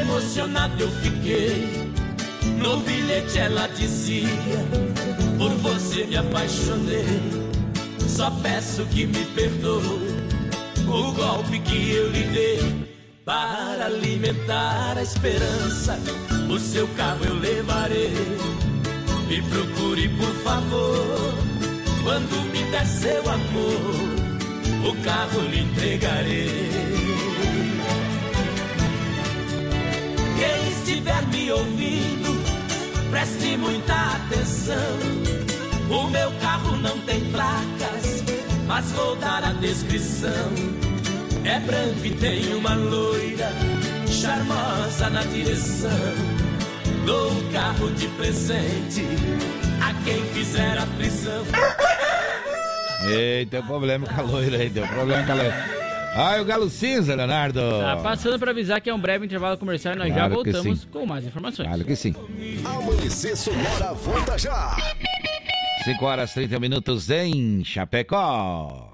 [0.00, 1.92] emocionado eu fiquei.
[2.58, 4.28] No bilhete ela dizia:
[5.38, 7.44] Por você me apaixonei.
[8.06, 10.14] Só peço que me perdoe
[10.86, 12.84] o golpe que eu lhe dei.
[13.24, 15.98] Para alimentar a esperança,
[16.48, 18.12] o seu carro eu levarei.
[19.26, 21.34] Me procure, por favor,
[22.02, 27.13] quando me der seu amor, o carro lhe entregarei.
[30.36, 34.98] Quem estiver me ouvindo, preste muita atenção.
[35.90, 38.24] O meu carro não tem placas,
[38.66, 40.50] mas vou dar a descrição.
[41.44, 43.50] É branco e tem uma loira
[44.08, 45.90] charmosa na direção.
[47.04, 49.06] Dou um carro de presente
[49.80, 51.44] a quem fizer a prisão.
[53.06, 55.73] Ei, um problema com a loira aí, deu problema com a loira.
[56.16, 57.60] Ai, o Galo Cinza, Leonardo.
[57.60, 60.84] Tá passando para avisar que é um breve intervalo comercial e nós Claro já voltamos
[60.84, 61.66] com mais informações.
[61.66, 62.14] Claro que sim.
[62.64, 64.76] Amanhecer Sonora volta já.
[65.84, 68.93] 5 horas 30 minutos em Chapecó.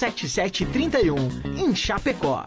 [0.00, 2.46] 33287731 em Chapecó.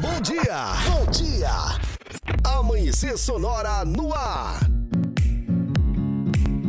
[0.00, 1.50] Bom dia, bom dia.
[2.44, 4.60] Amanhecer Sonora no ar.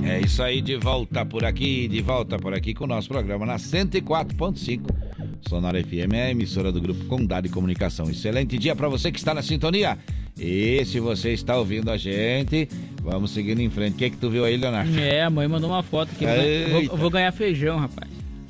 [0.03, 3.45] É isso aí, de volta por aqui, de volta por aqui com o nosso programa
[3.45, 4.81] na 104.5.
[5.47, 8.09] Sonora FM é a emissora do Grupo Condado de Comunicação.
[8.09, 9.97] Excelente dia para você que está na sintonia.
[10.39, 12.67] E se você está ouvindo a gente,
[13.03, 13.93] vamos seguindo em frente.
[13.93, 14.97] O que, que tu viu aí, Leonardo?
[14.99, 16.25] É, a mãe mandou uma foto aqui.
[16.87, 18.09] Vou- vou ganhar feijão, rapaz.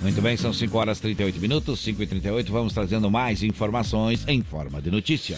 [0.00, 4.26] Muito bem, são 5 horas e 38 minutos, 5 e 38 vamos trazendo mais informações
[4.26, 5.36] em forma de notícia.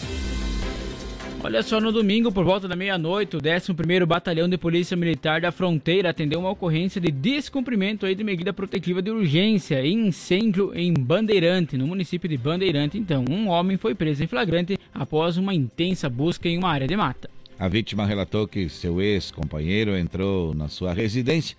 [1.43, 5.51] Olha só, no domingo, por volta da meia-noite, o 11º Batalhão de Polícia Militar da
[5.51, 10.93] Fronteira atendeu uma ocorrência de descumprimento aí de medida protetiva de urgência e incêndio em
[10.93, 12.97] Bandeirante, no município de Bandeirante.
[12.97, 16.97] Então, um homem foi preso em flagrante após uma intensa busca em uma área de
[16.97, 17.29] mata.
[17.57, 21.55] A vítima relatou que seu ex-companheiro entrou na sua residência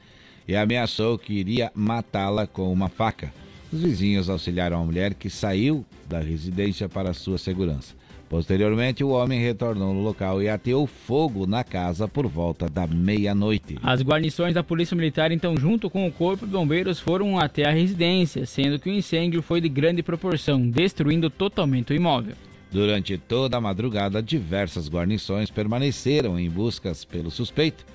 [0.46, 3.32] e ameaçou que iria matá-la com uma faca.
[3.72, 7.97] Os vizinhos auxiliaram a mulher que saiu da residência para sua segurança.
[8.28, 13.78] Posteriormente, o homem retornou no local e ateou fogo na casa por volta da meia-noite.
[13.82, 17.72] As guarnições da Polícia Militar, então, junto com o Corpo de Bombeiros, foram até a
[17.72, 22.34] residência, sendo que o incêndio foi de grande proporção, destruindo totalmente o imóvel.
[22.70, 27.86] Durante toda a madrugada, diversas guarnições permaneceram em buscas pelo suspeito,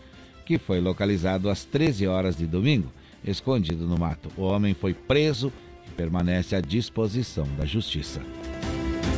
[0.47, 2.91] que foi localizado às 13 horas de domingo,
[3.23, 4.29] escondido no mato.
[4.35, 5.53] O homem foi preso
[5.87, 8.19] e permanece à disposição da justiça.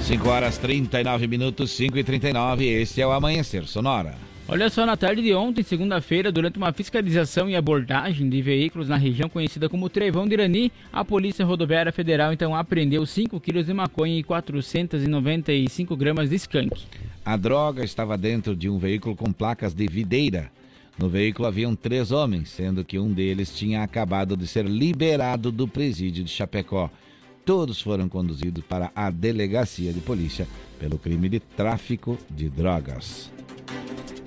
[0.06, 4.14] 5 horas 39 minutos, 5 e 39 Este é o Amanhecer Sonora.
[4.48, 8.98] Olha só, na tarde de ontem, segunda-feira, durante uma fiscalização e abordagem de veículos na
[8.98, 13.74] região conhecida como Trevão de Irani, a Polícia Rodoviária Federal então apreendeu 5 quilos de
[13.74, 16.84] maconha e 495 gramas de skunk.
[17.26, 20.52] A droga estava dentro de um veículo com placas de videira.
[21.00, 25.68] No veículo haviam três homens, sendo que um deles tinha acabado de ser liberado do
[25.68, 26.92] presídio de Chapecó.
[27.46, 30.48] Todos foram conduzidos para a delegacia de polícia
[30.80, 33.32] pelo crime de tráfico de drogas.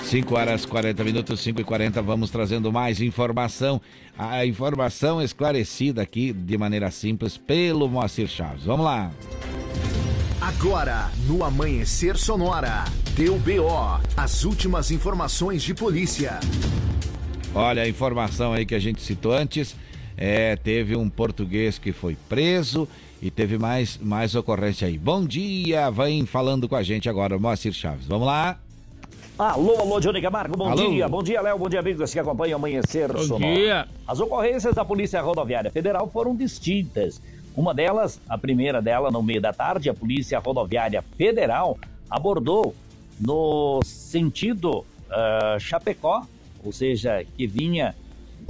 [0.04, 3.80] 5 horas 40 minutos, 5 e 40, vamos trazendo mais informação.
[4.16, 8.64] A informação esclarecida aqui de maneira simples pelo Moacir Chaves.
[8.64, 9.10] Vamos lá.
[10.40, 12.84] Agora, no Amanhecer Sonora,
[13.16, 16.38] deu BO, as últimas informações de polícia.
[17.52, 19.74] Olha a informação aí que a gente citou antes.
[20.16, 22.88] É, teve um português que foi preso
[23.20, 24.96] e teve mais, mais ocorrência aí.
[24.96, 28.06] Bom dia, vem falando com a gente agora, Moacir Chaves.
[28.06, 28.58] Vamos lá.
[29.38, 30.90] Alô, alô, Johnny Camargo, bom Alô.
[30.90, 31.08] dia.
[31.08, 31.56] Bom dia, Léo.
[31.58, 33.54] Bom dia, amigos que acompanham o Amanhecer Bom Sonora.
[33.54, 33.88] dia.
[34.06, 37.22] As ocorrências da Polícia Rodoviária Federal foram distintas.
[37.56, 41.78] Uma delas, a primeira dela, no meio da tarde, a Polícia Rodoviária Federal
[42.10, 42.74] abordou
[43.20, 46.26] no sentido ah, Chapecó,
[46.64, 47.94] ou seja, que vinha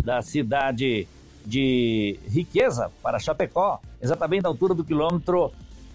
[0.03, 1.07] da cidade
[1.49, 5.51] de Riqueza para Chapecó, exatamente na altura do quilômetro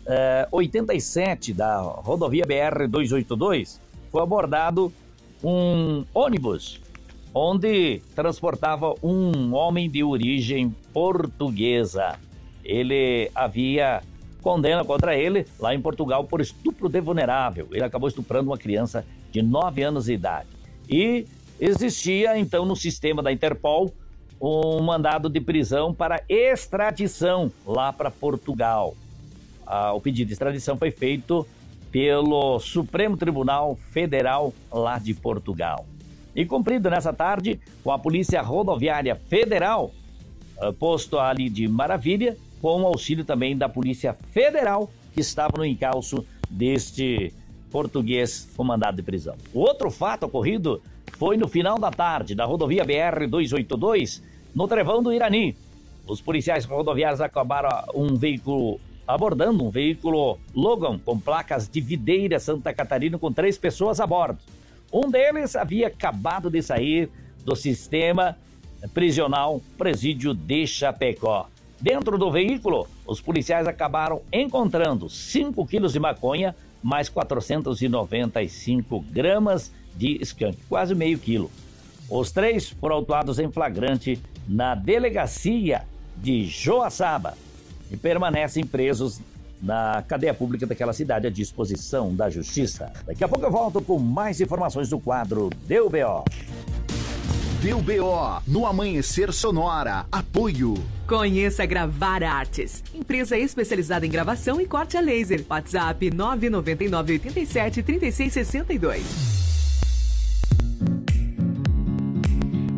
[0.06, 3.80] eh, 87 da rodovia BR-282,
[4.12, 4.92] foi abordado
[5.44, 6.82] um ônibus
[7.34, 12.20] onde transportava um homem de origem portuguesa.
[12.64, 14.02] Ele havia
[14.42, 17.68] condena contra ele lá em Portugal por estupro de vulnerável.
[17.72, 20.50] Ele acabou estuprando uma criança de 9 anos de idade.
[20.90, 21.26] E
[21.60, 23.94] existia então no sistema da Interpol
[24.46, 28.94] um mandado de prisão para extradição lá para Portugal.
[29.66, 31.48] Ah, o pedido de extradição foi feito
[31.90, 35.86] pelo Supremo Tribunal Federal lá de Portugal.
[36.36, 39.92] E cumprido nessa tarde com a Polícia Rodoviária Federal,
[40.60, 45.66] ah, posto ali de Maravilha, com o auxílio também da Polícia Federal, que estava no
[45.66, 47.34] encalço deste
[47.72, 49.38] português com mandado de prisão.
[49.54, 50.82] O outro fato ocorrido
[51.14, 54.22] foi no final da tarde da rodovia BR-282,
[54.54, 55.56] no Trevão do Irani.
[56.08, 62.74] Os policiais rodoviários acabaram um veículo abordando um veículo Logan com placas de Videira, Santa
[62.74, 64.40] Catarina, com três pessoas a bordo.
[64.92, 67.10] Um deles havia acabado de sair
[67.44, 68.38] do sistema
[68.94, 71.48] prisional Presídio de Chapecó.
[71.82, 80.18] Dentro do veículo, os policiais acabaram encontrando 5 quilos de maconha, mais 495 gramas de
[80.22, 81.52] skunk, quase meio quilo.
[82.10, 85.84] Os três foram autuados em flagrante na delegacia
[86.18, 87.36] de Joaçaba
[87.92, 89.20] e permanecem presos
[89.62, 92.92] na cadeia pública daquela cidade à disposição da justiça.
[93.06, 96.26] Daqui a pouco eu volto com mais informações do quadro Deu BO.
[97.62, 100.06] Deu BO no Amanhecer Sonora.
[100.12, 100.74] Apoio.
[101.08, 105.46] Conheça Gravar Artes, empresa especializada em gravação e corte a laser.
[105.50, 109.53] WhatsApp 999 87 36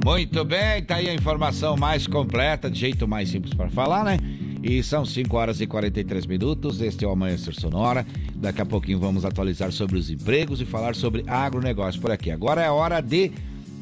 [0.05, 4.19] Muito bem, tá aí a informação mais completa, de jeito mais simples para falar, né?
[4.61, 6.79] E são 5 horas e 43 minutos.
[6.79, 8.05] Este é o Amanhecer Sonora.
[8.35, 12.29] Daqui a pouquinho vamos atualizar sobre os empregos e falar sobre agronegócio por aqui.
[12.29, 13.31] Agora é hora de.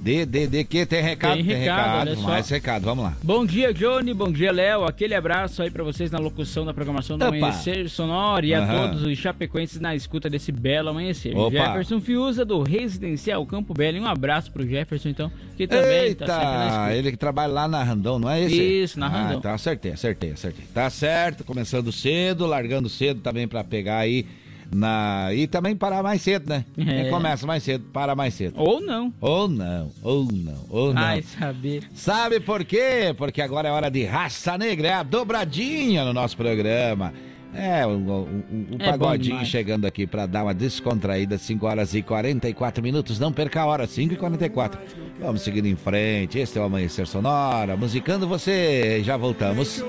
[0.03, 1.35] De que tem recado?
[1.35, 2.27] Tem recado, olha só.
[2.27, 3.15] mais recado, vamos lá.
[3.23, 4.13] Bom dia, Johnny.
[4.13, 4.83] Bom dia, Léo.
[4.83, 7.37] Aquele abraço aí pra vocês na locução da programação do Opa.
[7.37, 8.89] Amanhecer Sonora e a Aham.
[8.89, 11.33] todos os chapecoenses na escuta desse belo amanhecer.
[11.37, 11.51] Opa.
[11.51, 13.95] Jefferson Fiuza, do Residencial Campo Belo.
[13.95, 16.95] E um abraço pro Jefferson, então, que também tá sempre na Eita, escuta.
[16.95, 18.61] ele que trabalha lá na Randon, não é esse?
[18.61, 19.39] Isso, na ah, Randon.
[19.39, 20.65] Tá, acertei, acertei, acertei.
[20.73, 24.25] Tá certo, começando cedo, largando cedo também pra pegar aí
[24.73, 25.29] na...
[25.33, 26.65] E também parar mais cedo, né?
[26.77, 26.83] É.
[27.03, 28.55] Quem começa mais cedo, para mais cedo.
[28.57, 29.13] Ou não.
[29.21, 31.01] Ou não, ou não, ou não.
[31.01, 31.83] Ai, saber.
[31.93, 33.13] Sabe por quê?
[33.17, 37.13] Porque agora é hora de raça negra, é a dobradinha no nosso programa.
[37.55, 42.01] É, o, o- o- É pagodinho chegando aqui pra dar uma descontraída, 5 horas e
[42.01, 43.19] 44 minutos.
[43.19, 44.79] Não perca a hora, 5 e 44.
[45.19, 46.39] Vamos seguindo em frente.
[46.39, 49.01] Este é o Amanhecer Sonora, musicando você.
[49.03, 49.83] Já voltamos.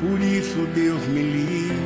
[0.00, 1.76] Por isso Deus me livre.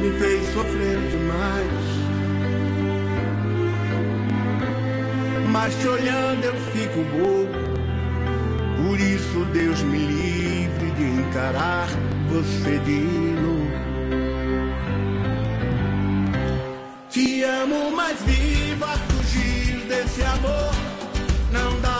[0.00, 1.90] Me fez sofrer demais.
[5.50, 7.70] Mas te olhando eu fico bobo.
[8.82, 11.86] Por isso Deus me livre de encarar
[12.30, 13.00] você de
[13.42, 13.70] novo.
[17.10, 20.89] Te amo, mas viva fugir desse amor.
[21.52, 21.99] Não dá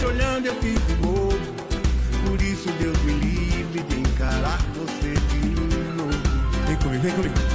[0.00, 1.38] te olhando eu fico bobo.
[2.26, 5.46] Por isso Deus me livre de encarar você de
[5.94, 6.10] novo.
[6.66, 7.49] Vem comigo, vem comigo.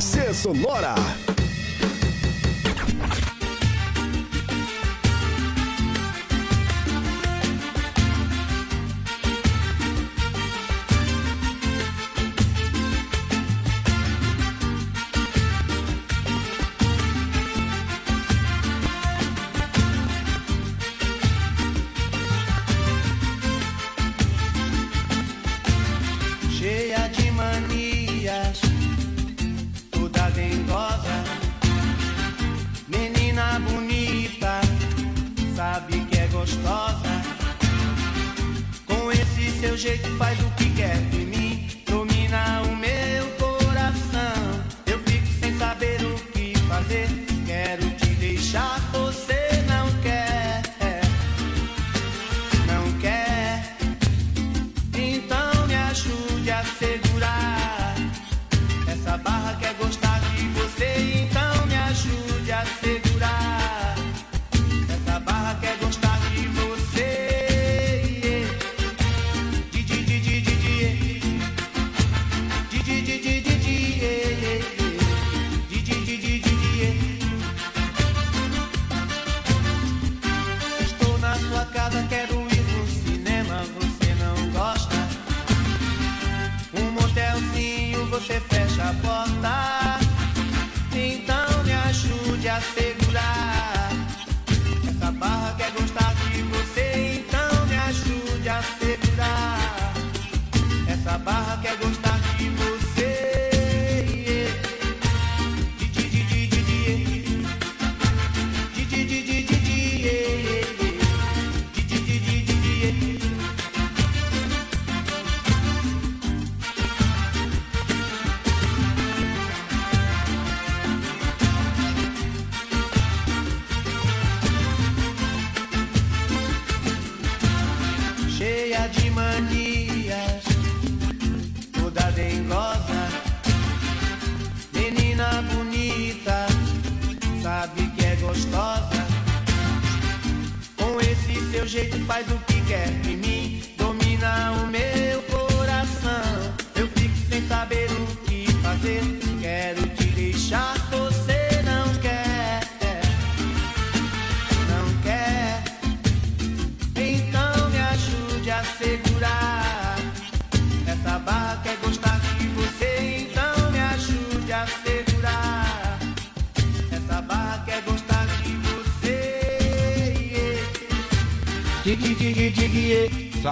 [0.00, 0.94] Amanhecer Sonora.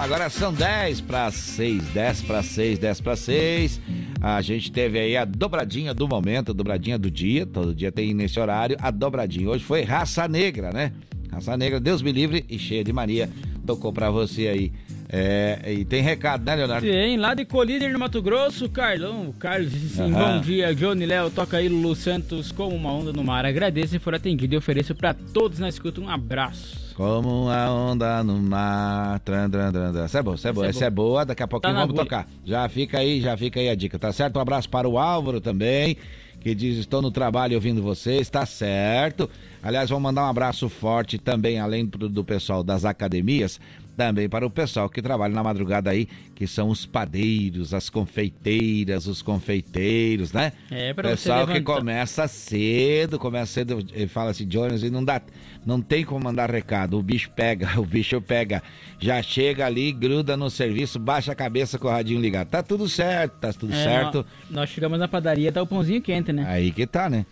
[0.09, 3.79] Agora são 10 para 6, 10 para 6, 10 para 6.
[4.19, 7.45] A gente teve aí a dobradinha do momento, a dobradinha do dia.
[7.45, 9.47] Todo dia tem nesse horário a dobradinha.
[9.47, 10.93] Hoje foi Raça Negra, né?
[11.31, 13.29] Raça Negra, Deus me livre e cheia de Maria.
[13.67, 14.73] Tocou pra você aí.
[15.07, 16.87] É, e tem recado, né, Leonardo?
[16.87, 20.37] Tem, lá de Colíder no Mato Grosso, Carlão, o Carlos assim, Aham.
[20.37, 23.45] bom dia, Johnny Léo, toca aí Lulu Santos como uma onda no mar.
[23.45, 26.88] Agradeço e for atendido e ofereço pra todos na escuta um abraço.
[26.99, 29.21] Como uma onda no mar.
[29.21, 30.03] Tran, tran, tran, tran.
[30.03, 31.25] Essa é boa, essa é boa, essa é boa.
[31.25, 32.03] Daqui a pouquinho Tá vamos agulha.
[32.03, 32.27] tocar.
[32.43, 34.35] Já fica aí, já fica aí a dica, tá certo?
[34.35, 35.95] Um abraço para o Álvaro também,
[36.41, 39.29] que diz: Estou no trabalho ouvindo vocês, tá certo.
[39.63, 43.61] Aliás, vamos mandar um abraço forte também, além do, do pessoal das academias,
[43.99, 49.07] também para o pessoal que trabalha na madrugada aí, que são os padeiros, as confeiteiras,
[49.07, 50.53] os confeiteiros, né?
[50.71, 55.03] É, para Pessoal você que começa cedo, começa cedo, ele fala assim, Jones, e não
[55.03, 55.21] dá,
[55.65, 58.63] não tem como mandar recado, o bicho pega, o bicho pega,
[58.99, 62.47] já chega ali, gruda no serviço, baixa a cabeça com o radinho ligado.
[62.47, 64.25] Tá tudo certo, tá tudo É, certo.
[64.49, 66.45] nó- Nós chegamos na padaria, tá o pãozinho quente, né?
[66.47, 67.25] Aí que tá, né?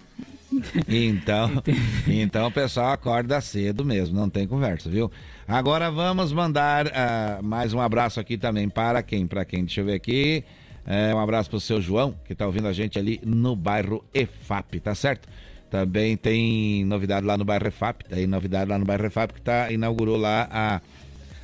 [0.88, 1.62] Então,
[2.08, 5.12] então o pessoal acorda cedo mesmo, não tem conversa, viu?
[5.48, 9.26] Agora vamos mandar ah, mais um abraço aqui também para quem?
[9.26, 9.64] Para quem?
[9.64, 10.44] Deixa eu ver aqui.
[10.86, 14.82] É, um abraço pro seu João, que tá ouvindo a gente ali no bairro EFAP,
[14.82, 15.30] tá certo?
[15.70, 19.72] Também tem novidade lá no bairro EFAP, tem novidade lá no bairro EFAP que tá,
[19.72, 20.82] inaugurou lá a,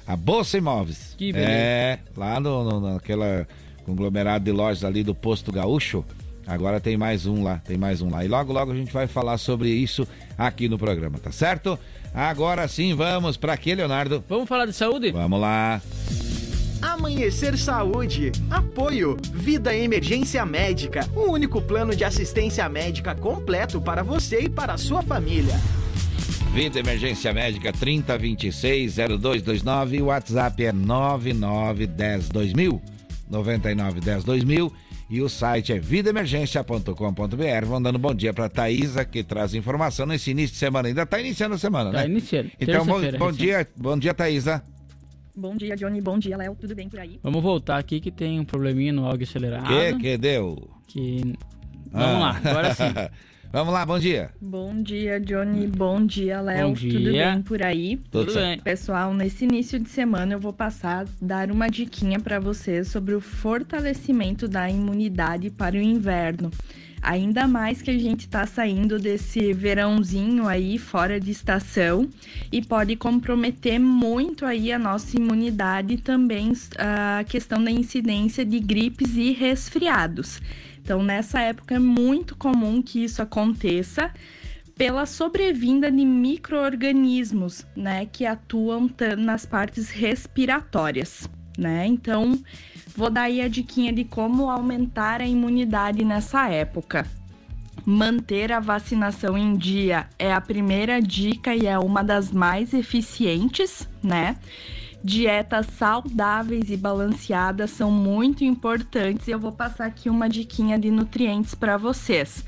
[0.06, 1.16] a Bolsa Imóveis.
[1.18, 1.50] Que beleza.
[1.50, 3.48] É, lá no, no, naquela
[3.86, 6.04] conglomerado de lojas ali do Posto Gaúcho.
[6.46, 8.26] Agora tem mais um lá, tem mais um lá.
[8.26, 10.06] E logo, logo a gente vai falar sobre isso
[10.38, 11.80] aqui no programa, tá certo?
[12.14, 14.24] Agora sim, vamos para aqui, Leonardo.
[14.30, 15.12] Vamos falar de saúde?
[15.12, 15.82] Vamos lá.
[16.82, 18.34] Amanhecer Saúde.
[18.50, 19.16] Apoio.
[19.34, 21.10] Vida Emergência Médica.
[21.16, 25.58] O único plano de assistência médica completo para você e para a sua família.
[26.54, 30.02] Vida Emergência Médica 3026-0229.
[30.02, 32.82] O WhatsApp é 9910-2000.
[33.32, 34.70] 9910-2000.
[35.14, 37.66] E o site é vidaemergência.com.br.
[37.68, 40.88] Vão dando bom dia para Thaisa, que traz informação nesse início de semana.
[40.88, 42.08] Ainda está iniciando a semana, Tá né?
[42.08, 42.50] iniciando.
[42.60, 44.64] Então, bom, bom dia, bom dia, Thaisa.
[45.36, 46.02] Bom dia, Johnny.
[46.02, 46.58] Bom dia, Léo.
[46.60, 47.20] Tudo bem por aí?
[47.22, 49.68] Vamos voltar aqui que tem um probleminha no áudio acelerado.
[49.68, 50.68] Que que deu?
[50.88, 51.36] Que...
[51.92, 52.86] Vamos lá, agora sim.
[53.54, 54.32] Vamos lá, bom dia.
[54.42, 55.68] Bom dia, Johnny.
[55.68, 56.70] Bom dia, Léo.
[56.70, 57.34] Bom Tudo dia.
[57.34, 57.98] bem por aí?
[58.10, 58.60] Tudo Tudo bem.
[58.60, 63.22] Pessoal, nesse início de semana eu vou passar dar uma diquinha para vocês sobre o
[63.22, 66.50] fortalecimento da imunidade para o inverno.
[67.00, 72.10] Ainda mais que a gente está saindo desse verãozinho aí fora de estação
[72.52, 78.44] e pode comprometer muito aí a nossa imunidade e também ah, a questão da incidência
[78.44, 80.42] de gripes e resfriados.
[80.84, 84.12] Então, nessa época é muito comum que isso aconteça
[84.76, 91.88] pela sobrevinda de micro-organismos, né, que atuam nas partes respiratórias, né?
[91.88, 92.38] Então,
[92.98, 97.06] vou dar aí a diquinha de como aumentar a imunidade nessa época.
[97.86, 103.88] Manter a vacinação em dia é a primeira dica e é uma das mais eficientes,
[104.04, 104.36] né?
[105.04, 110.90] Dietas saudáveis e balanceadas são muito importantes e eu vou passar aqui uma diquinha de
[110.90, 112.46] nutrientes para vocês.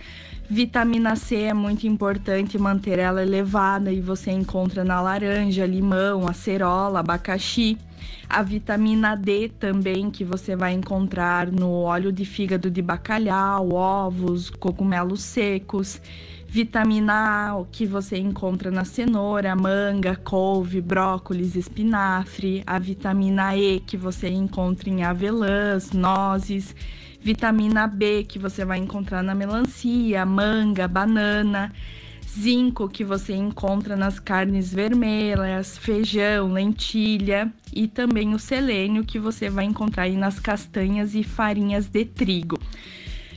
[0.50, 7.02] Vitamina C é muito importante manter ela elevada e você encontra na laranja, limão, acerola,
[7.02, 7.78] abacaxi.
[8.30, 14.50] A vitamina D também que você vai encontrar no óleo de fígado de bacalhau, ovos,
[14.50, 16.00] cogumelos secos.
[16.56, 22.64] Vitamina A, que você encontra na cenoura, manga, couve, brócolis, espinafre.
[22.66, 26.74] A vitamina E, que você encontra em avelãs, nozes.
[27.20, 31.74] Vitamina B, que você vai encontrar na melancia, manga, banana.
[32.26, 37.52] Zinco, que você encontra nas carnes vermelhas, feijão, lentilha.
[37.74, 42.58] E também o selênio, que você vai encontrar aí nas castanhas e farinhas de trigo.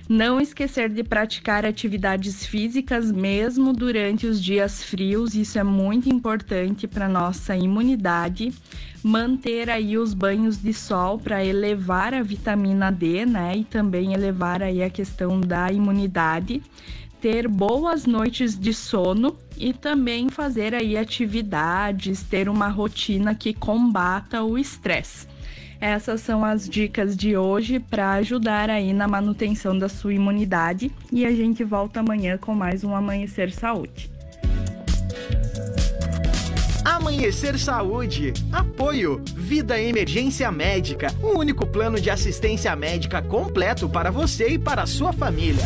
[0.09, 6.89] Não esquecer de praticar atividades físicas mesmo durante os dias frios, isso é muito importante
[6.89, 8.55] para nossa imunidade.
[9.03, 13.59] Manter aí os banhos de sol para elevar a vitamina D, né?
[13.59, 16.63] E também elevar aí a questão da imunidade.
[17.21, 24.43] Ter boas noites de sono e também fazer aí atividades, ter uma rotina que combata
[24.43, 25.28] o estresse.
[25.81, 31.25] Essas são as dicas de hoje para ajudar aí na manutenção da sua imunidade e
[31.25, 34.11] a gente volta amanhã com mais um Amanhecer Saúde.
[36.85, 38.33] Amanhecer Saúde.
[38.53, 39.23] Apoio.
[39.37, 41.15] Vida Emergência Médica.
[41.23, 45.65] O único plano de assistência médica completo para você e para a sua família.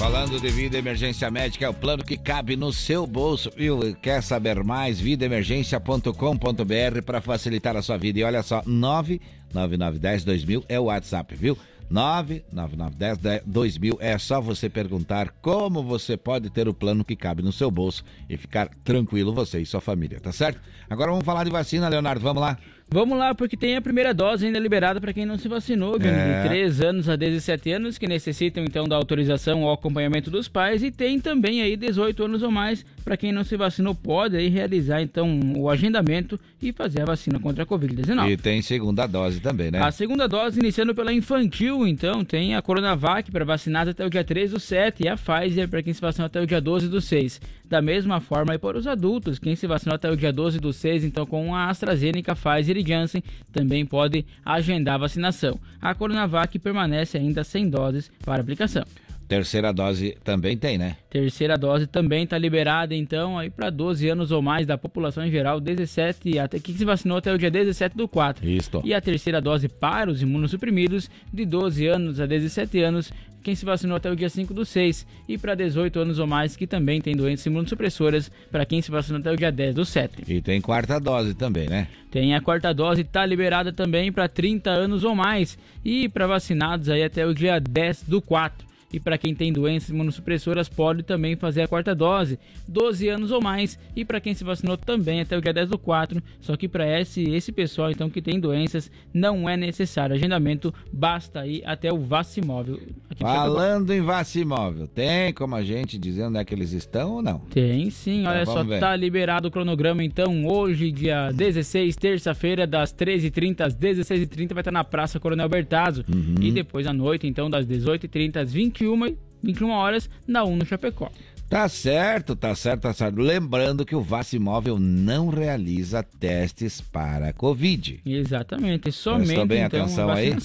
[0.00, 3.94] Falando de vida emergência médica, é o plano que cabe no seu bolso, viu?
[3.96, 4.98] Quer saber mais?
[4.98, 8.18] Vidaemergência.com.br para facilitar a sua vida.
[8.18, 11.54] E olha só, 99910-2000 é o WhatsApp, viu?
[11.92, 17.70] 99910-2000 é só você perguntar como você pode ter o plano que cabe no seu
[17.70, 20.62] bolso e ficar tranquilo você e sua família, tá certo?
[20.88, 22.56] Agora vamos falar de vacina, Leonardo, vamos lá?
[22.92, 26.08] Vamos lá, porque tem a primeira dose ainda liberada para quem não se vacinou, Johnny,
[26.12, 26.42] É.
[26.42, 30.82] de 3 anos a 17 anos, que necessitam então da autorização ou acompanhamento dos pais,
[30.82, 34.48] e tem também aí 18 anos ou mais para quem não se vacinou, pode aí
[34.48, 38.30] realizar então o agendamento e fazer a vacina contra a Covid-19.
[38.30, 39.82] E tem segunda dose também, né?
[39.82, 44.24] A segunda dose iniciando pela infantil, então, tem a Coronavac para vacinados até o dia
[44.24, 47.00] 13 do 7 e a Pfizer para quem se vacinou até o dia 12 do
[47.00, 47.40] 6.
[47.68, 50.72] Da mesma forma, e para os adultos, quem se vacinou até o dia 12 do
[50.72, 55.58] 6, então com a AstraZeneca, Pfizer e Janssen, também pode agendar a vacinação.
[55.80, 58.84] A Coronavac permanece ainda sem doses para aplicação.
[59.30, 60.96] Terceira dose também tem, né?
[61.08, 65.30] Terceira dose também está liberada, então, aí para 12 anos ou mais da população em
[65.30, 68.44] geral, 17 até que se vacinou até o dia 17 do 4.
[68.44, 68.82] Isso.
[68.84, 73.64] E a terceira dose para os imunossuprimidos, de 12 anos a 17 anos, quem se
[73.64, 75.06] vacinou até o dia 5 do 6.
[75.28, 79.20] E para 18 anos ou mais, que também tem doenças imunossupressoras, para quem se vacinou
[79.20, 80.24] até o dia 10 do 7.
[80.26, 81.86] E tem quarta dose também, né?
[82.10, 85.56] Tem a quarta dose, está liberada também para 30 anos ou mais.
[85.84, 88.69] E para vacinados aí até o dia 10 do 4.
[88.92, 93.40] E para quem tem doenças imunossupressoras, pode também fazer a quarta dose, 12 anos ou
[93.40, 93.78] mais.
[93.94, 96.22] E para quem se vacinou também até o dia 10 do 4.
[96.40, 101.46] Só que para esse, esse pessoal então que tem doenças, não é necessário agendamento, basta
[101.46, 102.80] ir até o Vacimóvel.
[103.08, 107.22] Aqui Falando em Vacimóvel, tem como a gente dizer onde é que eles estão ou
[107.22, 107.38] não?
[107.50, 108.80] Tem sim, olha Então, só, ver.
[108.80, 114.70] tá liberado o cronograma então, hoje, dia 16, terça-feira, das 13h30 às 16h30, vai estar
[114.70, 116.04] na Praça Coronel Bertazzo.
[116.12, 116.36] Uhum.
[116.40, 121.10] E depois à noite, então, das 18h30 às 21 21 horas, na 1 no Chapecó.
[121.48, 123.20] Tá certo, tá certo, tá certo.
[123.20, 128.00] Lembrando que o Vacimóvel não realiza testes para Covid.
[128.06, 130.36] Exatamente, somente Prestou bem então, atenção aí?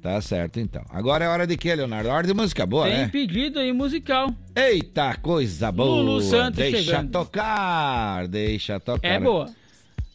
[0.00, 0.82] Tá certo, então.
[0.88, 2.08] Agora é hora de quê, Leonardo?
[2.08, 3.08] Hora de música boa, Tem né?
[3.08, 4.34] pedido aí musical.
[4.56, 6.00] Eita, coisa boa!
[6.00, 7.10] Lulu Santos Deixa chegando.
[7.10, 9.06] tocar, deixa tocar.
[9.06, 9.46] É boa.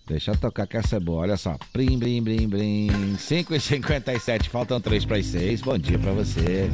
[0.07, 1.21] Deixa tocar que essa é boa.
[1.21, 1.55] Olha só.
[1.71, 3.15] Blim, blim, blim, blim.
[3.17, 5.61] 5 e 57 faltam 3 para as 6.
[5.61, 6.69] Bom dia pra você.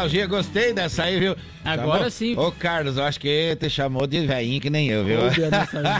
[0.00, 1.36] nostalgia, gostei dessa aí, viu?
[1.64, 2.36] Agora tá sim.
[2.36, 5.18] Ô, Carlos, eu acho que te chamou de veinho que nem eu, viu?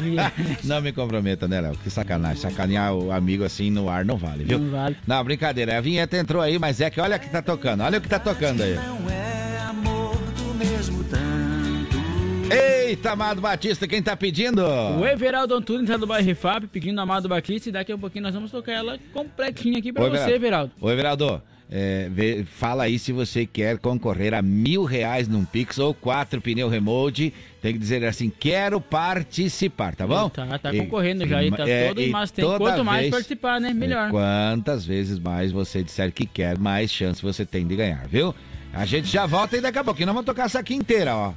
[0.65, 1.77] não me comprometa, né, Léo?
[1.83, 2.41] Que sacanagem.
[2.41, 4.59] Sacanear o amigo assim no ar não vale, viu?
[4.59, 4.97] Não vale.
[5.07, 5.77] Não, brincadeira.
[5.77, 7.83] A vinheta entrou aí, mas é que olha o que tá tocando.
[7.83, 8.75] Olha o que tá tocando aí.
[8.75, 11.21] Não é amor do mesmo tanto.
[12.53, 14.63] Eita, Amado Batista, quem tá pedindo?
[14.65, 18.35] O Everaldo Antunes tá do bairro Fab pedindo Amado Batista e daqui a pouquinho nós
[18.35, 20.37] vamos tocar ela completinha aqui pra Oi, você, Everaldo.
[20.37, 20.73] Everaldo.
[20.81, 25.79] Oi, Everaldo é, vê- fala aí se você quer concorrer a mil reais num Pix
[25.79, 27.33] ou quatro pneu remote.
[27.63, 30.29] Tem que dizer assim, quero participar, tá bom?
[30.31, 33.61] Tá, tá E- concorrendo já aí, tá é, todo, mas tem quanto mais vez- participar,
[33.61, 33.73] né?
[33.75, 34.09] Melhor.
[34.09, 38.35] É, Quantas vezes mais você disser que quer, mais chance você tem de ganhar, viu?
[38.73, 41.33] A gente já volta e daqui a pouquinho nós vamos tocar essa aqui inteira, ó.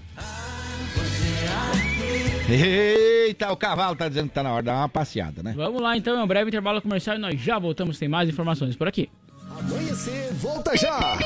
[2.49, 5.53] Eita, o cavalo tá dizendo que tá na hora de dar uma passeada, né?
[5.55, 8.75] Vamos lá então, é um breve intervalo comercial e nós já voltamos, tem mais informações
[8.75, 9.09] por aqui.
[9.59, 11.17] Amanhecer, volta já!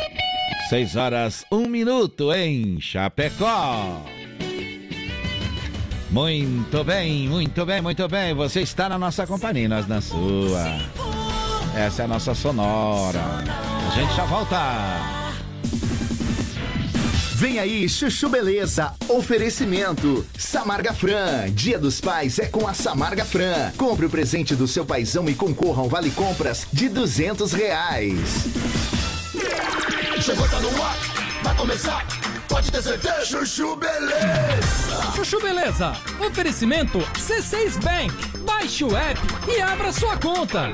[0.70, 4.02] 6 horas, 1 minuto em Chapecó.
[6.10, 8.34] Muito bem, muito bem, muito bem.
[8.34, 10.66] Você está na nossa companhia, nós na sua.
[11.76, 13.22] Essa é a nossa sonora.
[13.22, 15.27] A gente já volta.
[17.38, 18.96] Vem aí, Chuchu Beleza.
[19.08, 20.26] Oferecimento.
[20.36, 21.52] Samarga Fran.
[21.52, 23.72] Dia dos Pais é com a Samarga Fran.
[23.78, 28.18] Compre o presente do seu paizão e concorra a um vale compras de 200 reais.
[30.20, 30.98] Chegou, tá no ar,
[31.44, 32.08] vai começar,
[32.50, 33.24] pode ter certeza.
[33.24, 35.12] Chuchu Beleza.
[35.16, 35.94] Chuchu Beleza.
[36.20, 38.40] Oferecimento C6 Bank.
[38.40, 40.74] Baixe o app e abra sua conta.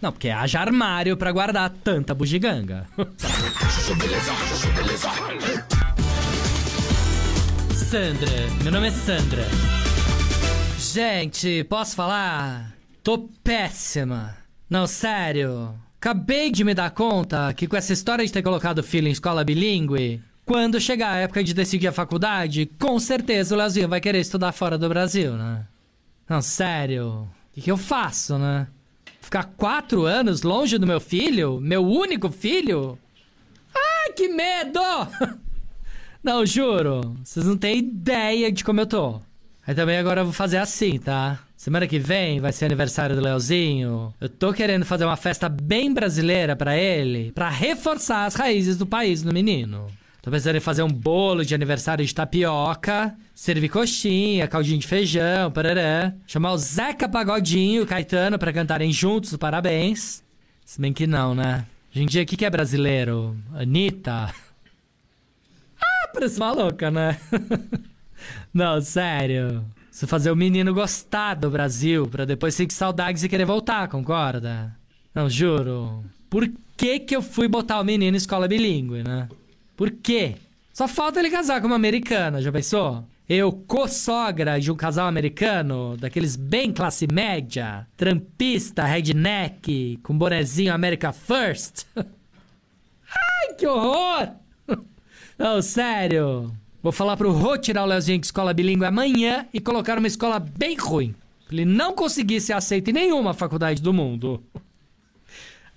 [0.00, 2.86] Não, porque haja armário pra guardar tanta bugiganga.
[7.74, 8.30] Sandra,
[8.62, 9.44] meu nome é Sandra.
[10.78, 12.72] Gente, posso falar?
[13.02, 14.36] Tô péssima.
[14.68, 15.74] Não, sério.
[16.00, 19.44] Acabei de me dar conta que com essa história de ter colocado filho em escola
[19.44, 24.20] bilíngue, quando chegar a época de decidir a faculdade, com certeza o Leozinho vai querer
[24.20, 25.66] estudar fora do Brasil, né?
[26.28, 27.28] Não, sério.
[27.50, 28.66] O que, que eu faço, né?
[29.30, 31.60] Ficar quatro anos longe do meu filho?
[31.60, 32.98] Meu único filho?
[33.72, 34.80] Ai, que medo!
[36.20, 37.16] Não, juro.
[37.22, 39.20] Vocês não têm ideia de como eu tô.
[39.64, 41.38] Aí também agora eu vou fazer assim, tá?
[41.56, 44.12] Semana que vem vai ser aniversário do Leozinho.
[44.20, 48.84] Eu tô querendo fazer uma festa bem brasileira pra ele, pra reforçar as raízes do
[48.84, 49.86] país no menino.
[50.20, 55.50] Tô pensando em fazer um bolo de aniversário de tapioca, servir coxinha, caldinho de feijão,
[55.50, 56.12] parará.
[56.26, 60.22] Chamar o Zeca Pagodinho e o Caetano pra cantarem juntos os parabéns.
[60.62, 61.64] Se bem que não, né?
[61.90, 63.36] Hoje em dia, o que que é brasileiro?
[63.54, 64.32] Anitta?
[65.82, 67.18] Ah, parece maluca, né?
[68.52, 69.64] Não, sério.
[69.90, 74.76] Você fazer o menino gostar do Brasil pra depois sentir saudades e querer voltar, concorda?
[75.14, 76.04] Não, juro.
[76.28, 79.26] Por que que eu fui botar o menino em escola bilíngue, né?
[79.74, 80.36] Por quê?
[80.74, 83.02] Só falta ele casar com uma americana, já pensou?
[83.32, 91.12] Eu, co-sogra de um casal americano, daqueles bem classe média, trampista, redneck, com bonezinho America
[91.12, 91.86] First.
[91.94, 94.30] Ai, que horror!
[95.38, 96.52] Não, sério.
[96.82, 100.40] Vou falar pro Rô tirar o Leozinho de escola bilíngue amanhã e colocar uma escola
[100.40, 101.14] bem ruim.
[101.46, 104.42] Pra ele não conseguir ser aceito em nenhuma faculdade do mundo.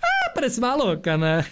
[0.05, 1.45] Ah, parece maluca, né?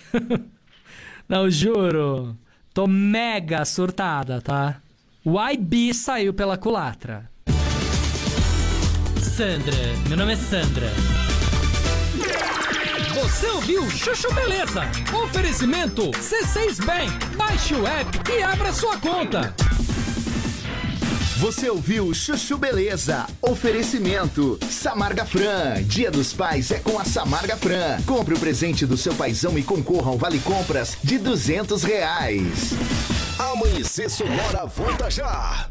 [1.29, 2.35] Não, juro.
[2.73, 4.81] Tô mega surtada, tá?
[5.23, 7.29] O IB saiu pela culatra.
[9.21, 9.75] Sandra,
[10.07, 10.87] meu nome é Sandra.
[13.13, 14.81] Você ouviu Chuchu Beleza?
[15.23, 17.35] Oferecimento C6 Bank.
[17.37, 19.53] Baixe o app e abra sua conta.
[21.41, 23.25] Você ouviu Chuchu Beleza?
[23.41, 24.59] Oferecimento.
[24.69, 25.81] Samarga Fran.
[25.85, 27.99] Dia dos Pais é com a Samarga Fran.
[28.05, 32.73] Compre o presente do seu paizão e concorra a um vale compras de 200 reais.
[33.39, 35.70] Amanhecer Sonora volta já.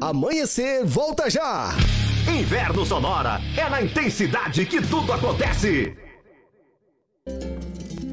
[0.00, 1.70] Amanhecer, volta já!
[2.28, 5.96] Inverno Sonora é na intensidade que tudo acontece.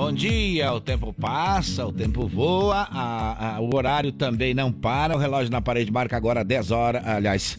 [0.00, 5.14] Bom dia, o tempo passa, o tempo voa, a, a, o horário também não para,
[5.14, 7.58] o relógio na parede marca agora 10 horas, aliás,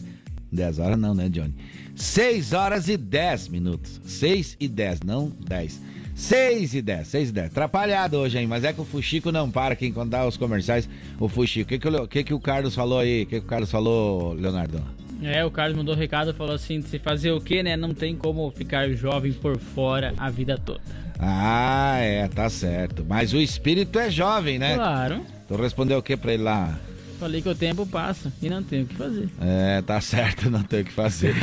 [0.50, 1.54] 10 horas não, né, Johnny?
[1.94, 4.00] 6 horas e 10 minutos.
[4.04, 5.80] 6 e 10, não 10.
[6.16, 7.46] 6 e 10, 6 e 10.
[7.46, 8.48] Atrapalhado hoje, hein?
[8.48, 10.88] Mas é que o Fuxico não para quem dá os comerciais.
[11.20, 11.72] O Fuxico.
[11.72, 13.22] O que, que, que, que o Carlos falou aí?
[13.22, 14.82] O que, que o Carlos falou, Leonardo?
[15.22, 17.76] É, o Carlos mandou um recado, falou assim, se fazer o quê, né?
[17.76, 20.80] Não tem como ficar jovem por fora a vida toda.
[21.18, 23.04] Ah, é, tá certo.
[23.08, 24.74] Mas o espírito é jovem, né?
[24.74, 25.24] Claro.
[25.46, 26.76] Tu respondeu o que pra ele lá?
[27.20, 29.28] Falei que o tempo passa e não tem o que fazer.
[29.40, 31.36] É, tá certo, não tem o que fazer.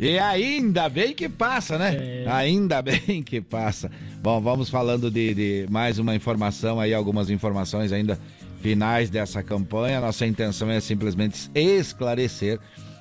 [0.00, 2.24] E ainda bem que passa, né?
[2.24, 2.24] É.
[2.26, 3.90] Ainda bem que passa.
[4.22, 8.18] Bom, vamos falando de, de mais uma informação aí, algumas informações ainda
[8.62, 10.00] finais dessa campanha.
[10.00, 12.58] Nossa intenção é simplesmente esclarecer.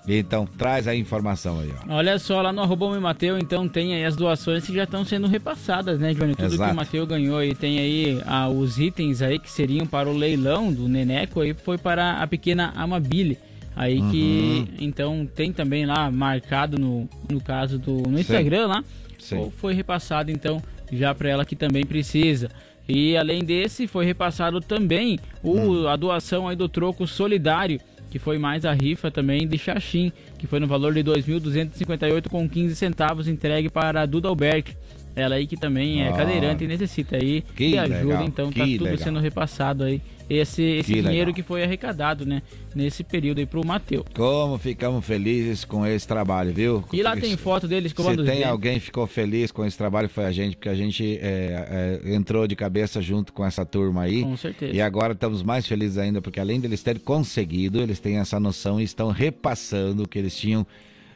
[0.08, 1.96] Então traz a informação aí, ó.
[1.96, 5.04] Olha só, lá no arroba me Mateu, então tem aí as doações que já estão
[5.04, 6.36] sendo repassadas, né, Johnny?
[6.36, 6.70] Tudo Exato.
[6.70, 10.14] que o Mateu ganhou e tem aí ah, os itens aí que seriam para o
[10.14, 13.38] leilão do Neneco aí foi para a pequena Amabile.
[13.76, 14.78] Aí que Uhum.
[14.80, 18.84] então tem também lá marcado no, no caso do no Instagram lá.
[19.20, 19.38] Sim.
[19.38, 22.50] Ou Foi repassado então já para ela que também precisa.
[22.88, 25.88] E além desse, foi repassado também o, Hum.
[25.88, 27.82] a doação aí do troco solidário,
[28.16, 30.10] que foi mais a rifa também de Xaxim,
[30.40, 34.74] que foi no valor de 2.258,15 centavos entregue para a Duda Alberg.
[35.16, 36.14] Ela aí que também é Ah.
[36.14, 38.98] cadeirante e necessita aí de ajuda, legal, então tá tudo legal.
[38.98, 40.02] sendo repassado aí.
[40.28, 41.34] Esse, esse Que dinheiro legal.
[41.36, 42.42] que foi arrecadado, né,
[42.74, 44.04] nesse período aí pro Mateu.
[44.16, 46.84] Como ficamos felizes com esse trabalho, viu?
[46.92, 50.10] E lá tem foto deles Se comando tem alguém que ficou feliz com esse trabalho
[50.10, 54.02] foi a gente, porque a gente é, é, entrou de cabeça junto com essa turma
[54.02, 54.24] aí.
[54.24, 54.74] Com certeza.
[54.74, 58.82] E agora estamos mais felizes ainda, porque além deles terem conseguido, eles têm essa noção
[58.82, 60.66] e estão repassando o que eles tinham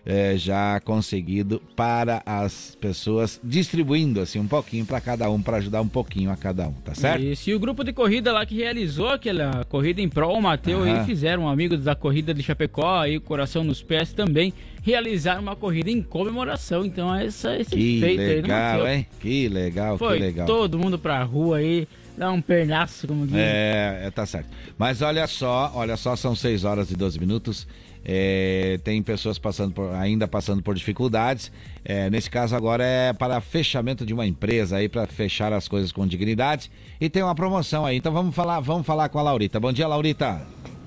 [0.05, 5.81] é, já conseguido para as pessoas, distribuindo assim um pouquinho para cada um, para ajudar
[5.81, 7.23] um pouquinho a cada um, tá certo?
[7.23, 10.87] Isso, e o grupo de corrida lá que realizou aquela corrida em prol, o Matheus,
[10.87, 15.55] aí fizeram amigos da corrida de Chapecó, aí o Coração nos Pés também, realizaram uma
[15.55, 16.85] corrida em comemoração.
[16.85, 18.89] Então, essa, esse Que feito aí, né, legal, Matheus?
[18.89, 19.07] hein?
[19.19, 20.47] Que legal, Foi que legal.
[20.47, 21.87] todo mundo pra rua aí,
[22.17, 23.35] dar um pernaço, como diz.
[23.35, 24.47] É, é, tá certo.
[24.77, 27.67] Mas olha só, olha só, são 6 horas e 12 minutos.
[28.03, 31.51] É, tem pessoas passando por- ainda passando por dificuldades.
[31.83, 35.91] É, nesse caso agora é para fechamento de uma empresa aí para fechar as coisas
[35.91, 37.97] com dignidade e tem uma promoção aí.
[37.97, 39.59] Então vamos falar, vamos falar com a Laurita.
[39.59, 40.41] Bom dia, Laurita.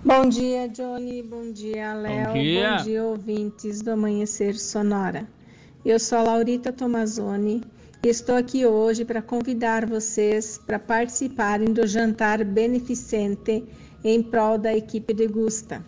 [0.05, 1.23] Bom dia, Johnny.
[1.23, 2.33] Bom dia, Léo.
[2.33, 2.77] dia.
[2.79, 5.29] Bom dia, ouvintes do Amanhecer Sonora.
[5.85, 7.63] Eu sou a Laurita Tomazoni
[8.05, 13.65] e estou aqui hoje para convidar vocês para participarem do jantar beneficente
[14.03, 15.85] em prol da equipe de Gusta.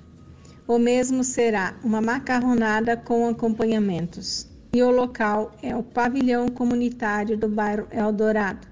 [0.66, 4.46] O mesmo será uma macarronada com acompanhamentos.
[4.72, 8.66] E o local é o pavilhão comunitário do bairro Eldorado.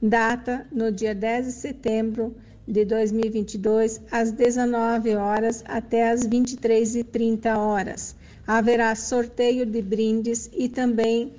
[0.00, 2.34] Data no dia 10 de setembro
[2.66, 8.16] de 2022, às 19 horas até às 23h30 horas.
[8.46, 11.34] Haverá sorteio de brindes e também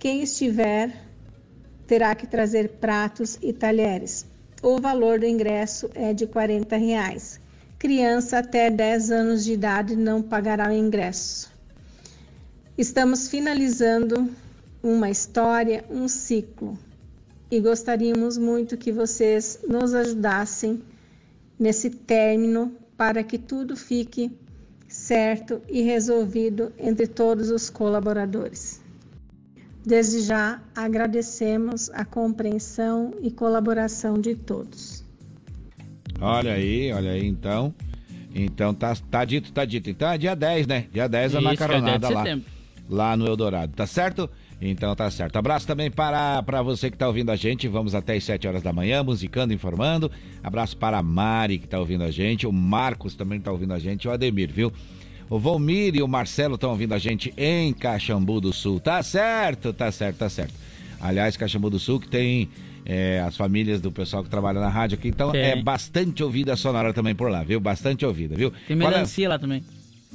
[0.00, 0.90] quem estiver
[1.86, 4.26] terá que trazer pratos e talheres.
[4.60, 7.43] O valor do ingresso é de 40 reais.
[7.84, 11.52] Criança até 10 anos de idade não pagará o ingresso.
[12.78, 14.30] Estamos finalizando
[14.82, 16.78] uma história, um ciclo
[17.50, 20.82] e gostaríamos muito que vocês nos ajudassem
[21.58, 24.32] nesse término para que tudo fique
[24.88, 28.80] certo e resolvido entre todos os colaboradores.
[29.84, 35.03] Desde já agradecemos a compreensão e colaboração de todos.
[36.24, 37.74] Olha aí, olha aí, então.
[38.34, 39.90] Então tá, tá dito, tá dito.
[39.90, 40.86] Então é dia 10, né?
[40.92, 42.46] Dia 10 a Isso, macaronada dia 10 de lá.
[42.88, 44.28] Lá no Eldorado, tá certo?
[44.60, 45.36] Então tá certo.
[45.36, 47.68] Abraço também para, para você que tá ouvindo a gente.
[47.68, 50.10] Vamos até as 7 horas da manhã, musicando, informando.
[50.42, 52.46] Abraço para a Mari que tá ouvindo a gente.
[52.46, 54.08] O Marcos também tá ouvindo a gente.
[54.08, 54.72] O Ademir, viu?
[55.28, 58.80] O Volmir e o Marcelo estão ouvindo a gente em Caxambu do Sul.
[58.80, 60.54] Tá certo, tá certo, tá certo.
[61.00, 62.48] Aliás, Caxambu do Sul que tem
[62.84, 65.08] é, as famílias do pessoal que trabalha na rádio aqui.
[65.08, 65.42] Então Tem.
[65.42, 67.60] é bastante ouvida a sonora também por lá, viu?
[67.60, 68.50] Bastante ouvida, viu?
[68.66, 69.64] Tem é- melancia lá também.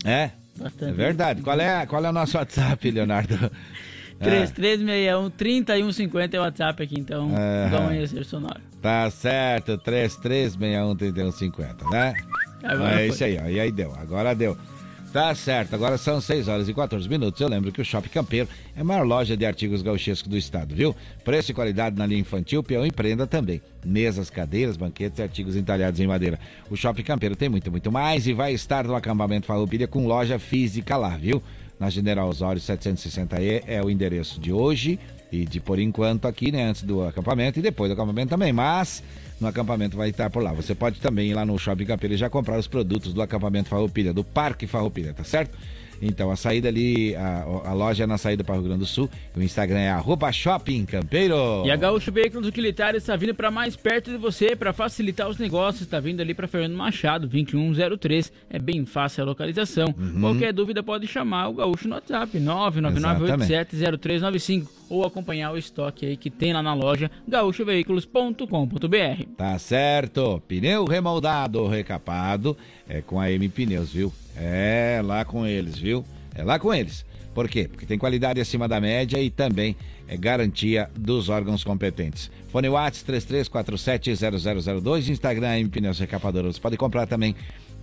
[0.05, 0.31] É?
[0.57, 0.91] Bastante.
[0.91, 1.41] É verdade.
[1.41, 3.51] Qual é, qual é o nosso WhatsApp, Leonardo?
[4.21, 7.69] É, 3361 3150 é o WhatsApp aqui, então, Aham.
[7.69, 8.59] do Amanhecer Sonoro.
[8.81, 12.13] tá certo, 33613150, né?
[12.63, 13.07] Agora é foi.
[13.07, 13.47] isso aí, ó.
[13.47, 14.57] E aí deu, agora deu.
[15.11, 17.41] Tá certo, agora são 6 horas e 14 minutos.
[17.41, 18.47] Eu lembro que o Shopping Campeiro
[18.77, 20.95] é a maior loja de artigos gauchescos do estado, viu?
[21.25, 23.59] Preço e qualidade na linha infantil, peão e prenda também.
[23.83, 26.39] Mesas, cadeiras, banquetes e artigos entalhados em madeira.
[26.69, 30.37] O Shopping Campeiro tem muito, muito mais e vai estar no acampamento Farroupilha com loja
[30.37, 31.41] física lá, viu?
[31.79, 34.99] Na General Osório 760E é o endereço de hoje
[35.31, 36.65] e de por enquanto aqui, né?
[36.65, 39.01] Antes do acampamento e depois do acampamento também, mas
[39.39, 40.51] no acampamento vai estar por lá.
[40.51, 43.69] Você pode também ir lá no Shopping Campeiro e já comprar os produtos do acampamento
[43.69, 45.57] Farroupilha, do Parque Farroupilha, tá certo?
[46.01, 48.85] Então, a saída ali, a, a loja é na saída para o Rio Grande do
[48.85, 49.09] Sul.
[49.35, 51.63] O Instagram é arroba Shopping Campeiro.
[51.65, 55.37] E a Gaúcho Veículos Utilitários está vindo para mais perto de você para facilitar os
[55.37, 55.83] negócios.
[55.83, 58.31] Está vindo ali para Fernando Machado, 2103.
[58.49, 59.93] É bem fácil a localização.
[59.97, 60.21] Uhum.
[60.21, 66.29] Qualquer dúvida pode chamar o Gaúcho no WhatsApp 999870395 ou acompanhar o estoque aí que
[66.29, 69.23] tem lá na loja gaúchoveículos.com.br.
[69.37, 70.41] Tá certo.
[70.47, 72.57] Pneu remoldado, recapado,
[72.87, 74.11] é com a M Pneus, viu?
[74.39, 76.05] É lá com eles, viu?
[76.33, 77.05] É lá com eles.
[77.33, 77.67] Por quê?
[77.67, 79.75] Porque tem qualidade acima da média e também
[80.07, 82.31] é garantia dos órgãos competentes.
[82.51, 86.51] Fone Whats 33470002, Instagram M Pneus Recapadora.
[86.51, 87.35] Você pode comprar também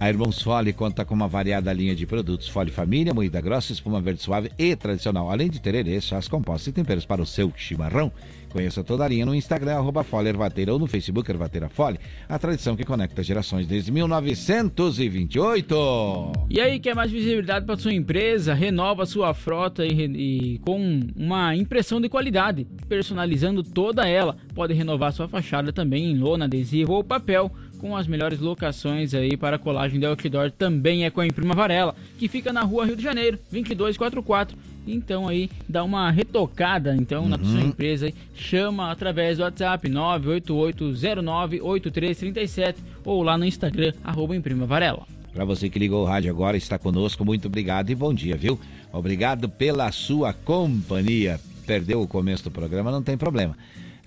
[0.00, 4.00] A Irmãos Fole conta com uma variada linha de produtos Fole Família, moída grossa, espuma
[4.00, 8.12] verde suave e tradicional, além de tererê, chás compostos e temperos para o seu chimarrão.
[8.48, 11.98] Conheça toda a linha no Instagram, arroba Fole Ervateira ou no Facebook Ervateira Fole,
[12.28, 16.32] a tradição que conecta gerações desde 1928.
[16.48, 18.54] E aí, quer mais visibilidade para sua empresa?
[18.54, 24.36] Renova sua frota e, e com uma impressão de qualidade, personalizando toda ela.
[24.54, 29.34] Pode renovar sua fachada também em lona, adesivo ou papel com as melhores locações aí
[29.36, 32.96] para colagem de outdoor também é com a Imprima Varela, que fica na rua Rio
[32.96, 34.54] de Janeiro, 2244.
[34.86, 37.28] Então aí dá uma retocada então uhum.
[37.28, 44.64] na sua empresa aí, chama através do WhatsApp 988098337 ou lá no Instagram arroba Imprima
[44.66, 45.06] Varela.
[45.32, 48.58] Para você que ligou o rádio agora, está conosco, muito obrigado e bom dia, viu?
[48.92, 51.38] Obrigado pela sua companhia.
[51.66, 53.54] Perdeu o começo do programa, não tem problema.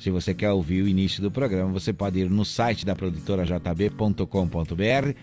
[0.02, 3.46] Se você quer ouvir o início do programa, você pode ir no site da produtora
[3.46, 5.14] jb.com.br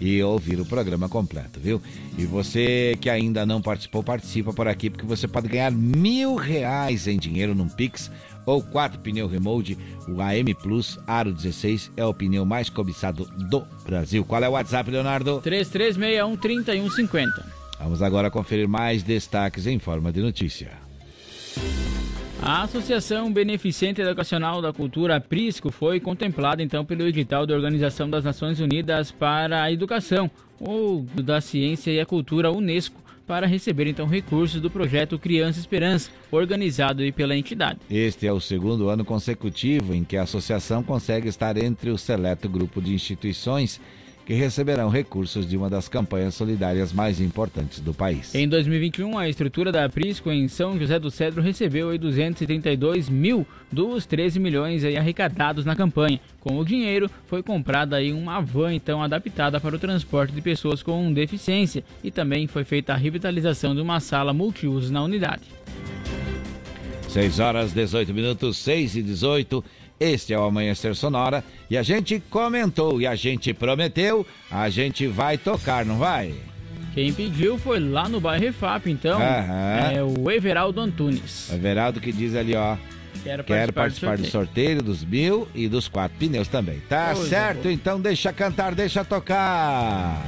[0.00, 1.82] e ouvir o programa completo, viu?
[2.16, 7.08] E você que ainda não participou, participa por aqui, porque você pode ganhar mil reais
[7.08, 8.12] em dinheiro num Pix
[8.46, 9.76] ou quatro pneu remote.
[10.06, 14.24] O AM Plus Aro 16 é o pneu mais cobiçado do Brasil.
[14.24, 15.40] Qual é o WhatsApp, Leonardo?
[15.40, 17.44] 3361 3150.
[17.80, 20.70] Vamos agora conferir mais destaques em forma de notícia.
[22.40, 28.24] A Associação Beneficente Educacional da Cultura, Prisco, foi contemplada então pelo edital da Organização das
[28.24, 34.06] Nações Unidas para a Educação, ou da Ciência e a Cultura, Unesco, para receber então
[34.06, 37.80] recursos do projeto Criança Esperança, organizado pela entidade.
[37.90, 42.48] Este é o segundo ano consecutivo em que a associação consegue estar entre o seleto
[42.48, 43.80] grupo de instituições
[44.28, 48.34] que receberão recursos de uma das campanhas solidárias mais importantes do país.
[48.34, 54.04] Em 2021, a estrutura da Prisco em São José do Cedro recebeu 232 mil dos
[54.04, 56.20] 13 milhões arrecadados na campanha.
[56.40, 60.82] Com o dinheiro, foi comprada aí uma van então adaptada para o transporte de pessoas
[60.82, 65.44] com deficiência e também foi feita a revitalização de uma sala multiuso na unidade.
[67.08, 69.64] 6 horas 18 minutos, 6 e 18.
[70.00, 75.06] Este é o Amanhecer Sonora e a gente comentou e a gente prometeu, a gente
[75.06, 76.34] vai tocar, não vai?
[76.94, 79.20] Quem pediu foi lá no bairro Refap, então.
[79.20, 79.92] Aham.
[79.92, 81.48] É o Everaldo Antunes.
[81.50, 82.76] O Everaldo que diz ali, ó.
[83.22, 84.82] Quero participar, Quero participar do, sorteio.
[84.82, 84.82] do, sorteio.
[84.82, 86.80] dos mil e dos quatro pneus também.
[86.88, 87.68] Tá certo?
[87.68, 90.24] Então deixa cantar, deixa tocar.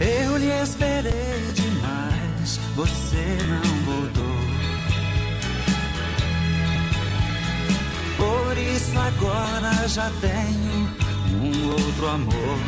[0.00, 1.12] Eu lhe esperei
[1.54, 3.65] demais, você não
[8.16, 10.88] Por isso agora já tenho
[11.42, 12.58] um outro amor.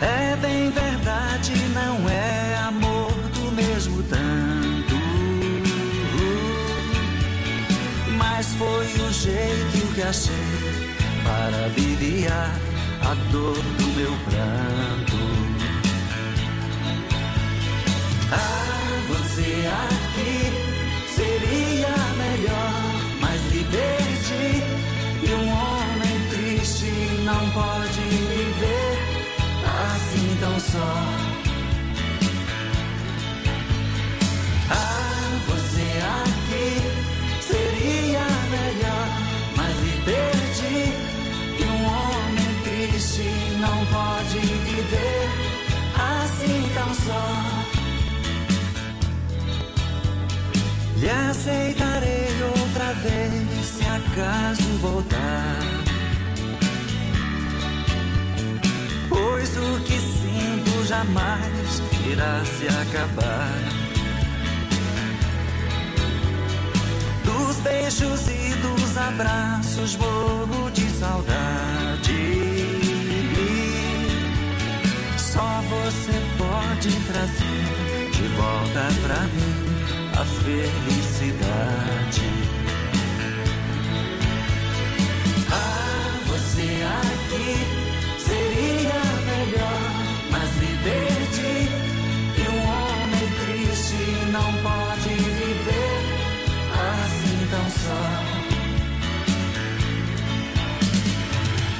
[0.00, 4.96] É bem verdade, não é amor do mesmo tanto.
[8.16, 10.78] Mas foi o jeito que achei
[11.24, 12.54] para aliviar
[13.02, 15.18] a dor do meu pranto.
[18.32, 20.57] Ah, você aqui
[21.38, 22.72] seria melhor,
[23.20, 24.62] mas lhe perdi.
[25.22, 26.90] E um homem triste
[27.24, 28.98] não pode viver
[29.84, 30.94] assim tão só.
[34.70, 35.88] Ah, você
[36.22, 36.68] aqui
[37.40, 39.08] seria melhor,
[39.56, 40.92] mas lhe perdi.
[41.60, 43.28] E um homem triste
[43.60, 45.17] não pode viver
[51.10, 55.58] Aceitarei outra vez se acaso voltar.
[59.08, 63.48] Pois o que sinto jamais irá se acabar.
[67.24, 72.38] Dos beijos e dos abraços morro de saudade.
[75.16, 79.67] Só você pode trazer de volta pra mim
[80.20, 82.22] a felicidade.
[85.52, 86.68] Ah, você
[87.02, 87.50] aqui
[88.18, 89.00] seria
[89.30, 89.80] melhor,
[90.32, 91.58] mas me perdi.
[92.36, 96.00] E um homem triste não pode viver
[96.74, 98.02] assim tão só.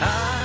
[0.01, 0.38] Ah,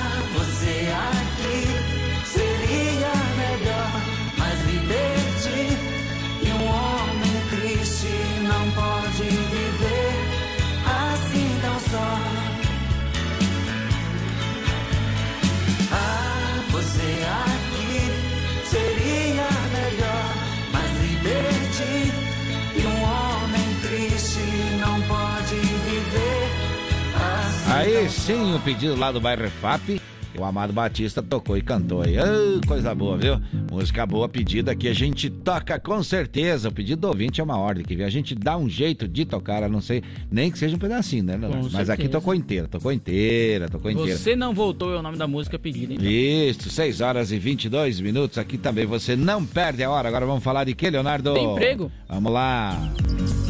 [28.08, 30.00] sim, o pedido lá do bairro FAP.
[30.36, 32.18] O Amado Batista tocou e cantou aí.
[32.18, 33.40] Ah, coisa boa, viu?
[33.70, 36.68] Música boa pedida que a gente toca com certeza.
[36.68, 39.62] O pedido do ouvinte é uma ordem que a gente dá um jeito de tocar,
[39.62, 41.36] a não sei, nem que seja um pedacinho, né?
[41.36, 41.70] Leonardo?
[41.72, 42.20] Mas aqui certeza.
[42.20, 44.18] tocou inteira, tocou inteira, tocou inteira.
[44.18, 46.04] Você não voltou é o nome da música pedida, então.
[46.04, 48.36] Isso, 6 horas e 22 minutos.
[48.36, 50.08] Aqui também você não perde a hora.
[50.08, 51.32] Agora vamos falar de que, Leonardo?
[51.32, 51.92] De emprego.
[52.08, 52.92] Vamos lá.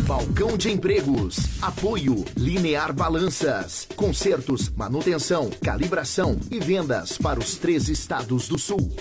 [0.06, 1.62] Balcão de Empregos.
[1.62, 3.88] Apoio Linear Balanças.
[3.96, 8.94] Consertos, manutenção, calibração e vendas para os três estados do sul.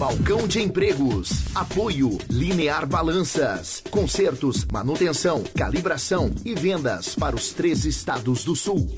[0.00, 1.54] Balcão de Empregos.
[1.54, 3.82] Apoio Linear Balanças.
[3.90, 8.90] Consertos, manutenção, calibração e vendas para os três estados do sul.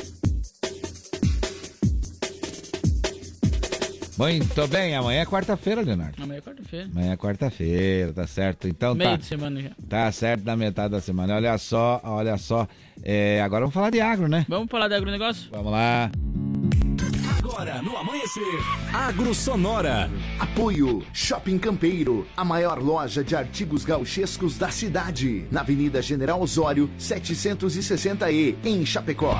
[4.16, 6.22] Muito bem, amanhã é quarta-feira, Leonardo.
[6.22, 6.88] Amanhã é quarta-feira.
[6.94, 8.68] Amanhã é quarta-feira, tá certo?
[8.68, 9.16] Então Meio tá.
[9.16, 9.70] de semana já.
[9.88, 11.34] Tá certo na metade da semana.
[11.34, 12.68] Olha só, olha só.
[13.02, 14.46] É, agora vamos falar de agro, né?
[14.48, 15.50] Vamos falar de agronegócio?
[15.50, 16.12] Vamos lá.
[17.52, 18.60] Agora no Amanhecer,
[18.94, 20.10] Agro Sonora.
[20.38, 26.88] Apoio Shopping Campeiro, a maior loja de artigos gauchescos da cidade, na Avenida General Osório,
[26.98, 29.36] 760E, em Chapecó.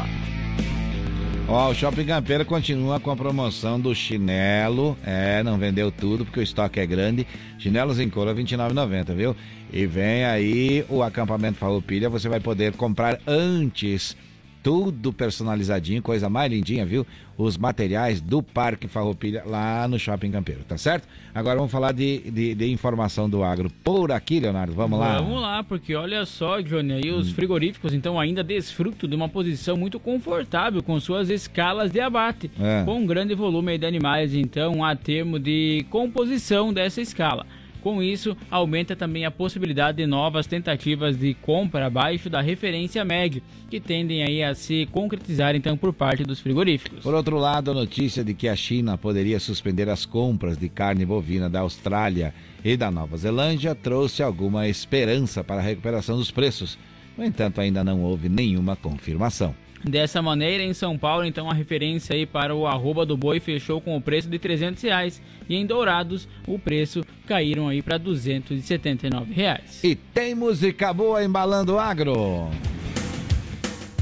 [1.49, 4.95] Ó, o Shopping Campeiro continua com a promoção do chinelo.
[5.03, 7.27] É, não vendeu tudo porque o estoque é grande.
[7.59, 9.35] Chinelos em couro R$ 29,90, viu?
[9.73, 12.11] E vem aí o acampamento Farroupilha.
[12.11, 14.15] Você vai poder comprar antes
[14.63, 17.07] tudo personalizadinho, coisa mais lindinha, viu?
[17.37, 21.09] Os materiais do Parque Farroupilha lá no Shopping Campeiro, tá certo?
[21.35, 25.19] Agora vamos falar de, de, de informação do agro por aqui, Leonardo, vamos lá?
[25.19, 27.35] Vamos lá, porque olha só, Johnny, aí os hum.
[27.35, 32.85] frigoríficos então ainda desfrutam de uma posição muito confortável com suas escalas de abate, é.
[32.85, 37.47] com um grande volume de animais, então a termo de composição dessa escala.
[37.83, 43.43] Com isso, aumenta também a possibilidade de novas tentativas de compra abaixo da referência MEG,
[43.69, 47.03] que tendem aí a se concretizar então por parte dos frigoríficos.
[47.03, 51.05] Por outro lado, a notícia de que a China poderia suspender as compras de carne
[51.05, 52.33] bovina da Austrália
[52.65, 56.79] e da Nova Zelândia trouxe alguma esperança para a recuperação dos preços.
[57.19, 59.55] No entanto, ainda não houve nenhuma confirmação.
[59.85, 63.81] Dessa maneira, em São Paulo, então a referência aí para o arroba do boi fechou
[63.81, 69.33] com o preço de 300 reais e em Dourados o preço caíram aí para 279
[69.33, 69.83] reais.
[69.83, 72.49] E tem música boa embalando agro.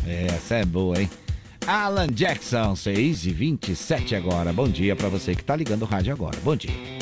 [0.06, 1.08] Essa é boa, hein?
[1.66, 4.52] Alan Jackson, 6 e 27 agora.
[4.52, 6.36] Bom dia para você que tá ligando o rádio agora.
[6.42, 6.99] Bom dia.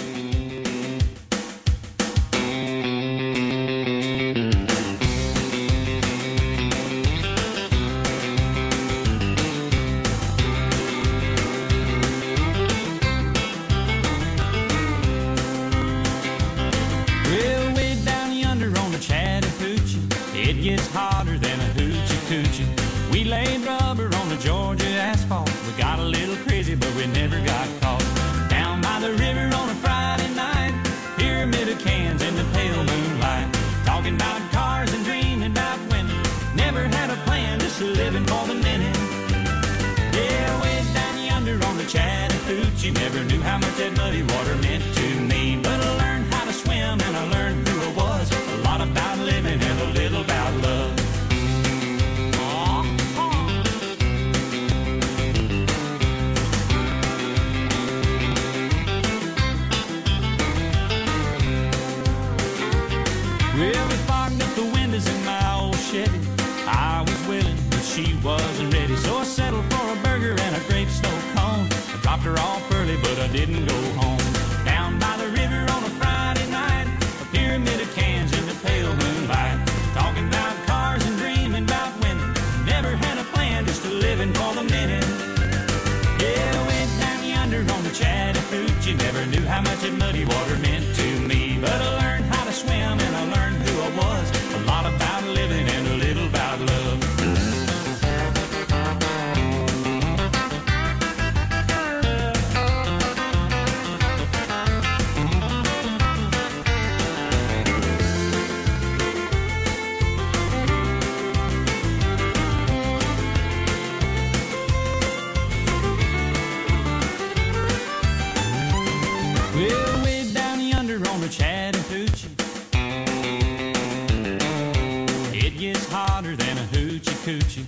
[126.73, 127.67] hoochie coochie.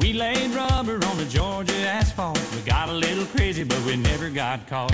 [0.00, 2.38] We laid rubber on the Georgia asphalt.
[2.54, 4.92] We got a little crazy, but we never got caught.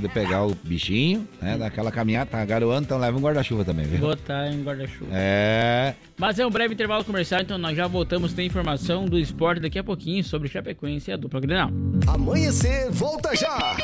[0.00, 1.56] De pegar o bichinho, né?
[1.58, 4.00] Daquela caminhada, tá garoando, então leva um guarda-chuva também, viu?
[4.00, 5.10] Botar em guarda-chuva.
[5.12, 5.94] É.
[6.16, 8.32] Mas é um breve intervalo comercial, então nós já voltamos.
[8.32, 11.70] Tem informação do esporte daqui a pouquinho sobre Chapecoense e a dupla Grenal.
[12.06, 13.76] Amanhecer, volta já!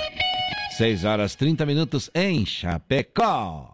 [0.76, 3.73] 6 horas 30 minutos em Chapecó.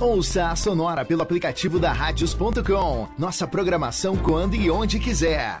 [0.00, 3.08] Ouça a Sonora pelo aplicativo da Radios.com.
[3.18, 5.60] Nossa programação quando e onde quiser.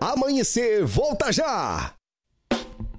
[0.00, 1.94] Amanhecer, volta já!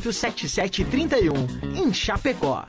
[0.00, 2.66] 7731 em Chapecó.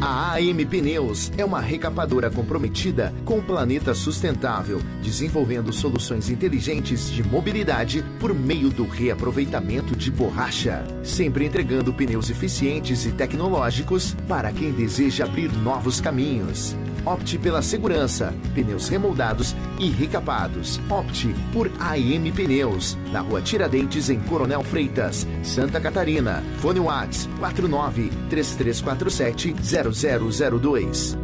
[0.00, 7.22] A AM Pneus é uma recapadora comprometida com o planeta sustentável, desenvolvendo soluções inteligentes de
[7.24, 14.70] mobilidade por meio do reaproveitamento de borracha, sempre entregando pneus eficientes e tecnológicos para quem
[14.70, 16.76] deseja abrir novos caminhos.
[17.06, 20.80] Opte pela segurança, pneus remoldados e recapados.
[20.90, 26.42] Opte por AM Pneus, na rua Tiradentes, em Coronel Freitas, Santa Catarina.
[26.58, 31.16] Fone Whats 49 3347 0002.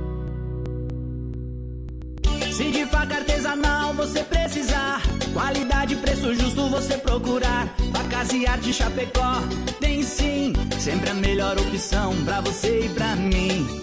[2.53, 5.03] Se de faca artesanal você precisar,
[5.33, 7.67] qualidade e preço justo você procurar.
[7.93, 9.41] Facas e arte Chapecó,
[9.81, 13.83] tem sim, sempre a melhor opção pra você e pra mim.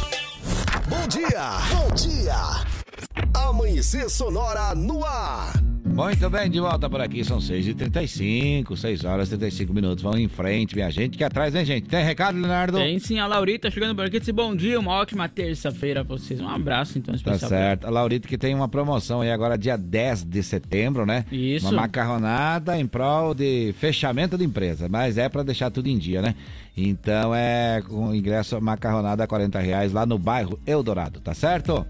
[0.91, 1.49] Bom dia!
[1.71, 2.35] Bom dia!
[3.33, 5.53] Amanhecer Sonora no ar.
[5.85, 10.03] Muito bem, de volta por aqui, são 6h35, 6 horas e 35 minutos.
[10.03, 11.87] Vamos em frente, minha gente, que atrás, né, gente?
[11.87, 12.77] Tem recado, Leonardo?
[12.77, 16.39] Tem sim, a Laurita chegando por aqui, disse bom dia, uma ótima terça-feira pra vocês.
[16.41, 17.49] Um abraço, então, Tá especial.
[17.49, 17.87] certo.
[17.87, 21.25] A Laurita que tem uma promoção aí agora, dia 10 de setembro, né?
[21.31, 21.67] Isso.
[21.67, 26.21] Uma macarronada em prol de fechamento de empresa, mas é pra deixar tudo em dia,
[26.21, 26.35] né?
[26.75, 31.85] Então é com ingresso macarronada a 40 reais lá no bairro Eldorado, tá certo?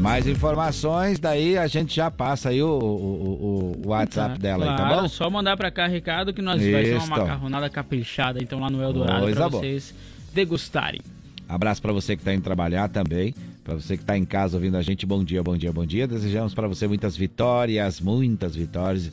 [0.00, 4.70] Mais informações, daí a gente já passa aí o, o, o- WhatsApp Tá, dela aí,
[4.76, 5.08] tá claro, bom?
[5.08, 7.06] só mandar pra cá, Ricardo, que nós vai Isso.
[7.06, 9.62] uma macarronada caprichada, então, lá no Eldorado, Coisa pra boa.
[9.62, 9.94] vocês
[10.34, 11.00] degustarem.
[11.48, 13.32] Abraço pra você que tá indo trabalhar também.
[13.64, 16.06] Pra você que tá em casa ouvindo a gente, bom dia, bom dia, bom dia.
[16.06, 19.10] Desejamos pra você muitas vitórias, muitas vitórias.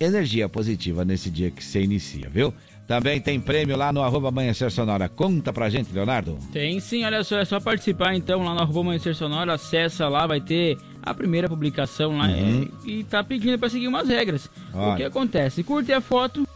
[0.00, 2.54] energia positiva nesse dia que você inicia, viu?
[2.92, 5.08] Também tem prêmio lá no arroba Amanhecer Sonora.
[5.08, 6.38] Conta pra gente, Leonardo.
[6.52, 10.26] Tem sim, olha só, é só participar então lá no arroba Amanhecer Sonora, acessa lá,
[10.26, 12.68] vai ter a primeira publicação lá Uhum.
[12.84, 14.50] é, e tá pedindo pra seguir umas regras.
[14.74, 14.92] Olha.
[14.92, 15.62] O que acontece?
[15.62, 16.46] Curte a foto,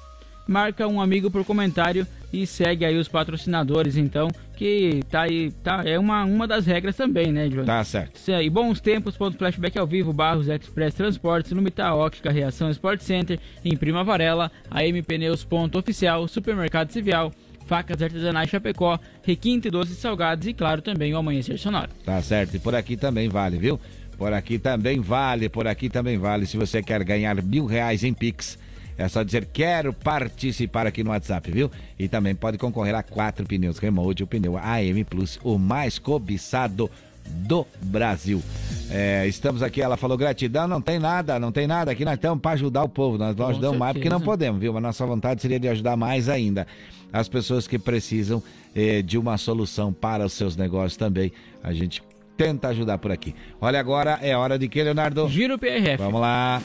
[0.46, 2.06] marca um amigo por comentário
[2.36, 6.94] e segue aí os patrocinadores então, que tá aí, tá, é uma, uma das regras
[6.94, 7.64] também, né, João?
[7.64, 8.16] Tá certo.
[8.16, 13.00] Isso aí, bons tempos, ponto flashback ao vivo, Barros Express Transportes, Lumita Óptica, Reação Sport
[13.00, 17.32] Center, em Prima Varela, AM Pneus ponto oficial, Supermercado Civil,
[17.64, 21.88] Facas Artesanais Chapecó, Requinte Doces Salgados e claro também o Amanhecer Sonoro.
[22.04, 22.56] Tá certo.
[22.56, 23.80] E por aqui também vale, viu?
[24.16, 26.46] Por aqui também vale, por aqui também vale.
[26.46, 28.58] Se você quer ganhar mil reais em Pix,
[28.98, 31.70] é só dizer quero participar aqui no WhatsApp, viu?
[31.98, 36.90] E também pode concorrer a quatro pneus Remote, o pneu AM Plus, o mais cobiçado
[37.28, 38.42] do Brasil.
[38.90, 41.90] É, estamos aqui, ela falou gratidão, não tem nada, não tem nada.
[41.90, 44.72] Aqui nós estamos para ajudar o povo, nós não ajudamos mais porque não podemos, viu?
[44.72, 46.66] Mas nossa vontade seria de ajudar mais ainda
[47.12, 48.42] as pessoas que precisam
[48.74, 51.32] eh, de uma solução para os seus negócios também.
[51.62, 52.02] A gente
[52.36, 53.34] tenta ajudar por aqui.
[53.60, 55.28] Olha, agora é hora de que, Leonardo?
[55.28, 55.96] Giro PRF.
[55.96, 56.60] Vamos lá.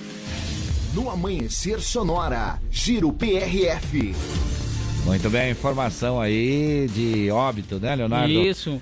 [0.94, 4.14] No Amanhecer Sonora, Giro PRF.
[5.06, 8.30] Muito bem, informação aí de óbito, né, Leonardo?
[8.30, 8.82] Isso.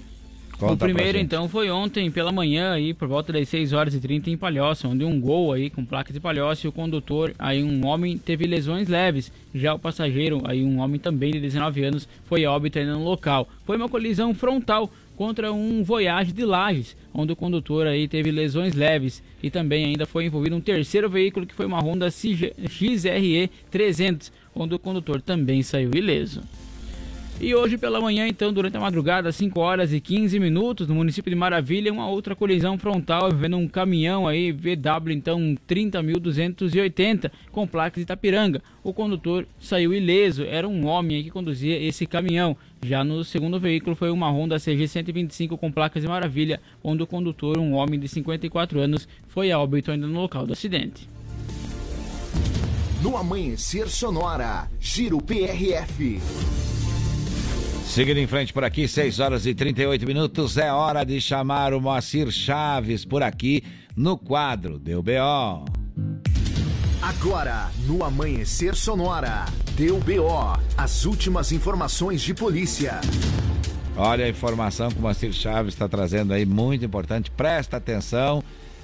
[0.57, 3.99] Conta o primeiro, então, foi ontem pela manhã, aí, por volta das 6 horas e
[3.99, 7.63] 30 em Palhoça, onde um gol aí com placa de Palhoça e o condutor, aí
[7.63, 9.31] um homem, teve lesões leves.
[9.53, 13.47] Já o passageiro, aí um homem também de 19 anos, foi óbito ainda no local.
[13.65, 18.73] Foi uma colisão frontal contra um Voyage de Lages, onde o condutor aí teve lesões
[18.73, 24.31] leves e também ainda foi envolvido um terceiro veículo que foi uma Honda XRE 300,
[24.55, 26.41] onde o condutor também saiu ileso.
[27.41, 31.29] E hoje pela manhã, então, durante a madrugada, 5 horas e 15 minutos, no município
[31.29, 37.95] de Maravilha, uma outra colisão frontal envolvendo um caminhão aí, VW, então 30.280, com placa
[37.95, 38.61] de Itapiranga.
[38.83, 42.57] O condutor saiu ileso, era um homem que conduzia esse caminhão.
[42.83, 47.07] Já no segundo veículo foi uma Honda CG 125 com placas de Maravilha, onde o
[47.07, 51.07] condutor, um homem de 54 anos, foi a óbito ainda no local do acidente.
[53.01, 56.19] No Amanhecer Sonora, Giro PRF.
[57.89, 61.81] Seguindo em frente por aqui, 6 horas e 38 minutos, é hora de chamar o
[61.81, 63.63] Moacir Chaves por aqui
[63.95, 65.65] no quadro Deu BO.
[67.01, 69.45] Agora, no Amanhecer Sonora,
[69.75, 73.01] deu BO, as últimas informações de polícia.
[73.97, 78.43] Olha a informação que o Moacir Chaves está trazendo aí, muito importante, presta atenção.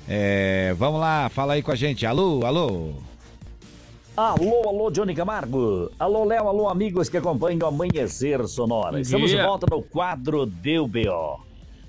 [0.09, 2.07] É, vamos lá, fala aí com a gente.
[2.07, 2.95] Alô, alô.
[4.17, 5.91] Alô, alô, Johnny Camargo.
[5.99, 9.01] Alô, Léo, alô, amigos que acompanham o Amanhecer Sonora.
[9.01, 11.41] Estamos de volta no quadro Deu BO.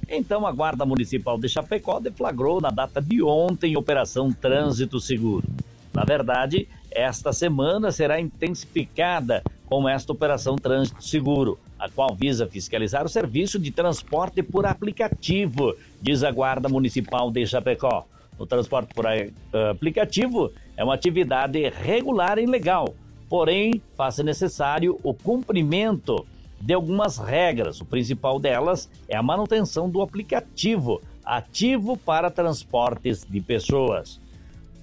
[0.08, 5.46] Então, a Guarda Municipal de Chapecó deflagrou na data de ontem Operação Trânsito Seguro.
[5.94, 13.06] Na verdade, esta semana será intensificada com esta Operação Trânsito Seguro, a qual visa fiscalizar
[13.06, 18.04] o serviço de transporte por aplicativo, diz a Guarda Municipal de Chapecó.
[18.36, 19.30] O transporte por eh,
[19.70, 22.94] aplicativo é uma atividade regular e legal,
[23.28, 26.26] porém faz necessário o cumprimento
[26.60, 27.80] de algumas regras.
[27.80, 34.20] O principal delas é a manutenção do aplicativo ativo para transportes de pessoas.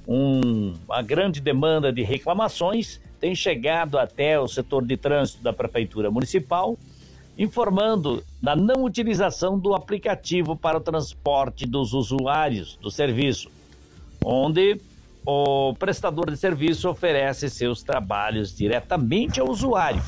[0.08, 6.12] Um- uma grande demanda de reclamações tem chegado até o setor de trânsito da Prefeitura
[6.12, 6.78] Municipal,
[7.38, 13.50] informando da não utilização do aplicativo para o transporte dos usuários do serviço,
[14.24, 14.80] onde
[15.26, 20.02] o prestador de serviço oferece seus trabalhos diretamente ao usuário,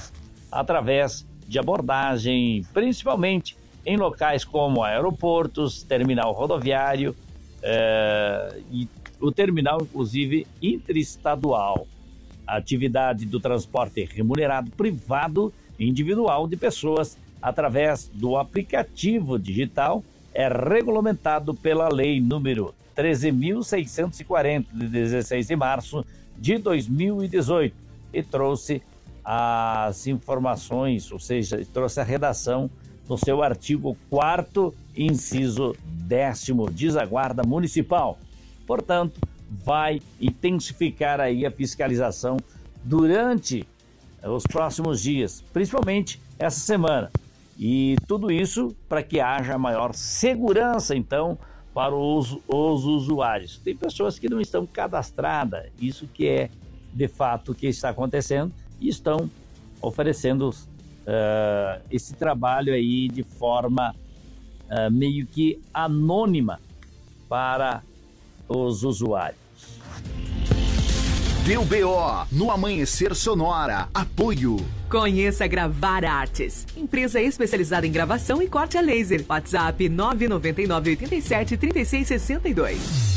[0.51, 3.55] através de abordagem, principalmente
[3.85, 7.15] em locais como aeroportos, terminal rodoviário
[7.61, 8.89] eh, e
[9.19, 11.87] o terminal, inclusive, interestadual.
[12.47, 21.53] A atividade do transporte remunerado privado individual de pessoas através do aplicativo digital é regulamentado
[21.53, 26.05] pela Lei número 13.640, de 16 de março
[26.37, 27.75] de 2018,
[28.13, 28.81] e trouxe
[29.23, 32.69] as informações, ou seja, trouxe a redação
[33.07, 38.17] no seu artigo 4 inciso 10 diz a Guarda Municipal.
[38.65, 39.19] Portanto,
[39.49, 42.37] vai intensificar aí a fiscalização
[42.83, 43.67] durante
[44.21, 47.11] eh, os próximos dias, principalmente essa semana.
[47.57, 51.37] E tudo isso para que haja maior segurança, então,
[51.75, 53.57] para os, os usuários.
[53.57, 56.49] Tem pessoas que não estão cadastradas, isso que é
[56.93, 59.29] de fato o que está acontecendo, e estão
[59.81, 60.55] oferecendo
[61.05, 63.93] eh, esse trabalho aí de forma
[64.69, 66.61] eh, meio que anônima
[67.27, 67.83] para
[68.47, 69.37] os usuários.
[71.45, 73.87] Deu BO no Amanhecer Sonora.
[73.93, 74.57] Apoio.
[74.89, 79.23] Conheça Gravar Artes, empresa especializada em gravação e corte a laser.
[79.29, 83.15] WhatsApp 999 87 36 62.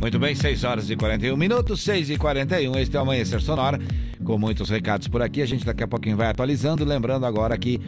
[0.00, 3.78] Muito bem, 6 horas e 41 minutos, 6 e 41 este é o Amanhecer Sonora,
[4.24, 5.42] com muitos recados por aqui.
[5.42, 6.84] A gente daqui a pouquinho vai atualizando.
[6.84, 7.80] Lembrando agora que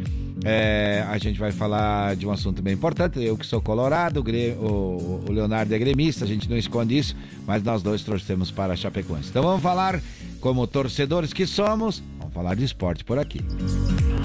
[0.45, 3.23] é, a gente vai falar de um assunto bem importante.
[3.23, 7.17] Eu que sou colorado, o, o Leonardo é gremista, a gente não esconde isso,
[7.47, 9.31] mas nós dois torcemos para a Chapecoense.
[9.31, 10.01] Então vamos falar,
[10.41, 13.41] como torcedores que somos, vamos falar de esporte por aqui.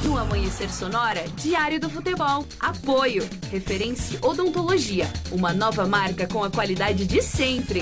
[0.03, 2.45] No Amanhecer Sonora, Diário do Futebol.
[2.59, 3.27] Apoio.
[3.51, 5.07] Referência Odontologia.
[5.31, 7.81] Uma nova marca com a qualidade de sempre.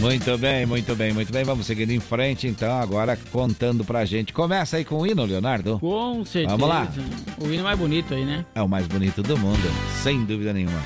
[0.00, 1.42] Muito bem, muito bem, muito bem.
[1.42, 4.32] Vamos seguindo em frente, então, agora contando pra gente.
[4.32, 5.78] Começa aí com o hino, Leonardo.
[5.78, 6.56] Com certeza.
[6.56, 6.92] Vamos lá.
[7.40, 8.44] O hino mais bonito aí, né?
[8.54, 9.68] É o mais bonito do mundo,
[10.02, 10.82] sem dúvida nenhuma.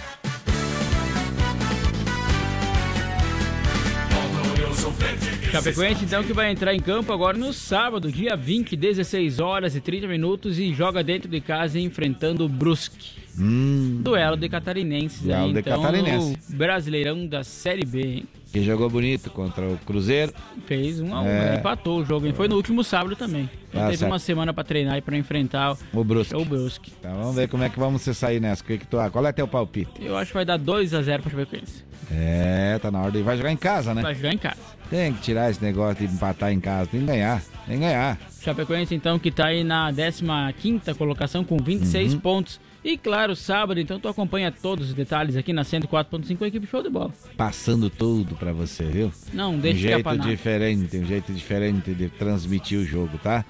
[5.51, 9.81] Chapecoense, então, que vai entrar em campo agora no sábado, dia 20, 16 horas e
[9.81, 13.19] 30 minutos, e joga dentro de casa enfrentando o Brusque.
[13.37, 14.01] Hum.
[14.03, 15.23] Duelo de catarinenses.
[15.23, 16.39] Duelo aí, de então, catarinense.
[16.49, 18.25] o Brasileirão da Série B, hein?
[18.53, 20.33] Que jogou bonito contra o Cruzeiro.
[20.67, 21.57] Fez um a um, É.
[21.57, 22.33] empatou o jogo, hein?
[22.33, 23.49] Foi no último sábado também.
[23.73, 24.11] Tá teve certo.
[24.11, 26.35] uma semana pra treinar e pra enfrentar O Brusque.
[26.35, 26.93] o Brusque.
[26.99, 28.65] Então vamos ver como é que vamos se sair nessa.
[28.65, 29.93] Que que tu, qual é teu palpite?
[30.05, 31.85] Eu acho que vai dar 2x0 pra Chapecoense.
[32.11, 33.23] É, tá na hora de.
[33.23, 34.03] Vai jogar em casa, né?
[34.03, 34.59] Vai jogar em casa.
[34.91, 36.91] Tem que tirar esse negócio de empatar em casa.
[36.91, 37.41] Tem que ganhar.
[37.69, 38.19] Tem que ganhar.
[38.43, 39.93] Chapecoense, então, que tá aí na
[40.61, 42.21] 15 colocação com 26 Uhum.
[42.21, 42.61] pontos.
[42.83, 46.89] E claro, sábado, então tu acompanha todos os detalhes aqui na 104.5 equipe show de
[46.89, 47.13] bola.
[47.37, 49.13] Passando tudo pra você, viu?
[49.35, 50.31] Não um deixa jeito escapar nada.
[50.31, 53.45] diferente, um jeito diferente de transmitir o jogo, tá?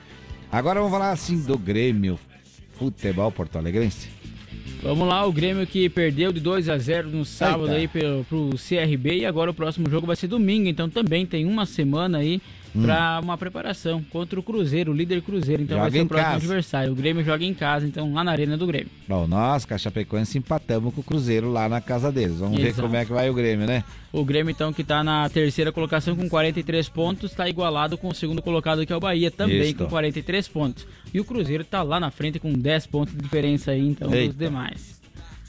[0.50, 2.18] Agora vamos falar assim do Grêmio
[2.72, 4.08] Futebol Porto Alegrense.
[4.82, 7.76] Vamos lá, o Grêmio que perdeu de 2 a 0 no sábado Eita.
[7.76, 11.46] aí pro, pro CRB e agora o próximo jogo vai ser domingo, então também tem
[11.46, 12.40] uma semana aí
[12.74, 12.82] Hum.
[12.82, 16.30] pra uma preparação contra o Cruzeiro, o líder Cruzeiro, então Joga vai ser o próximo
[16.32, 16.44] casa.
[16.44, 16.92] adversário.
[16.92, 18.88] O Grêmio joga em casa, então lá na Arena do Grêmio.
[19.08, 22.38] Bom, nós, Cachapecoense, empatamos com o Cruzeiro lá na casa deles.
[22.38, 22.82] Vamos ver Exato.
[22.82, 23.82] como é que vai o Grêmio, né?
[24.12, 28.14] O Grêmio, então, que tá na terceira colocação com 43 pontos, tá igualado com o
[28.14, 30.86] segundo colocado, que é o Bahia, também com 43 pontos.
[31.12, 34.16] E o Cruzeiro tá lá na frente com 10 pontos de diferença aí, então, dos
[34.18, 34.34] Eita.
[34.34, 34.99] demais.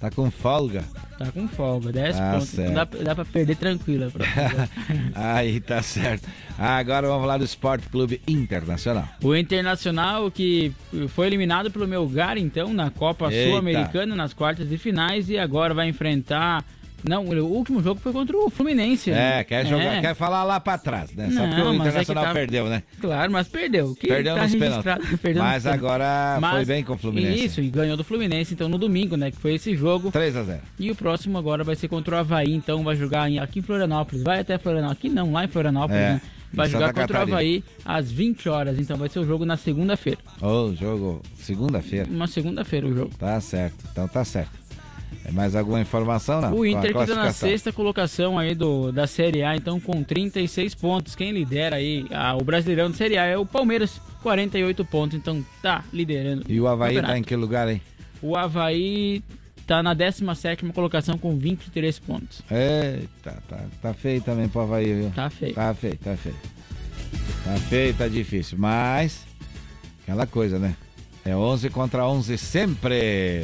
[0.02, 0.84] Tá com folga.
[1.19, 2.57] Tá com folga, 10 Tá pontos.
[2.57, 4.10] Então dá, dá pra perder tranquilo.
[4.10, 4.26] Pra...
[5.14, 6.28] Aí tá certo.
[6.57, 9.07] Agora vamos falar do Esporte Clube Internacional.
[9.22, 10.73] O Internacional que
[11.10, 13.30] foi eliminado pelo Melgar, então, na Copa.
[13.30, 16.65] Sul-Americana, nas quartas de finais, e agora vai enfrentar.
[17.03, 19.11] Não, o último jogo foi contra o Fluminense.
[19.11, 19.40] né?
[19.40, 20.02] É, quer jogar, É.
[20.02, 21.30] quer falar lá pra trás, né?
[21.32, 22.84] Só Não, que o é Internacional tá- perdeu, né?
[22.99, 23.95] Claro, mas perdeu.
[23.95, 24.84] Que Perdeu tá nos pênaltis.
[25.22, 25.65] perdeu nos Mas pênaltis.
[25.86, 27.45] agora foi bem com o Fluminense.
[27.45, 29.32] Isso, e ganhou do Fluminense, então, no domingo, né?
[29.32, 30.11] Que foi esse jogo.
[30.11, 33.28] 3 a 0 E o próximo agora vai ser contra o Havaí, então vai jogar
[33.41, 34.23] aqui em Florianópolis.
[34.23, 34.98] Vai até Florianópolis.
[34.99, 36.02] Aqui não, lá em Florianópolis.
[36.02, 36.22] É, né?
[36.53, 37.22] Vai jogar Santa contra o.
[37.22, 38.78] Havaí às 20 horas.
[38.78, 40.19] Então vai ser o jogo na segunda-feira.
[40.41, 42.07] Ô, jogo segunda-feira.
[42.11, 43.11] Uma segunda-feira o jogo.
[43.18, 44.52] Tá certo, então tá certo.
[45.23, 46.53] É mais alguma informação, não?
[46.53, 50.73] O Inter que tá na sexta colocação aí do, da Série A, então com 36
[50.73, 51.15] pontos.
[51.15, 55.18] Quem lidera aí a- o Brasileirão da Série A é o Palmeiras, 48 pontos.
[55.18, 56.43] Então tá liderando.
[56.49, 57.14] E o Havaí campeonato.
[57.14, 57.80] tá em que lugar, hein?
[58.22, 59.23] O Havaí
[59.68, 62.41] tá na 17 colocação com 23 pontos.
[62.49, 65.11] Eita, tá, tá feio também pro Havaí, viu?
[65.11, 65.53] Tá feio.
[65.53, 66.35] Tá feio, tá feio.
[67.43, 68.57] Tá feio, tá difícil.
[68.57, 69.23] Mas,
[70.02, 70.76] aquela coisa, né?
[71.23, 73.43] É 11 contra 11 sempre.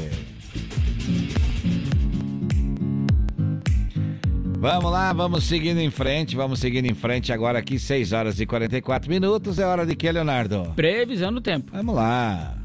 [4.60, 8.46] Vamos lá, vamos seguindo em frente, vamos seguindo em frente agora aqui, 6 horas e
[8.46, 9.60] 44 minutos.
[9.60, 10.74] É hora de que, Leonardo?
[10.76, 11.72] Previsão do tempo.
[11.72, 12.58] Vamos lá.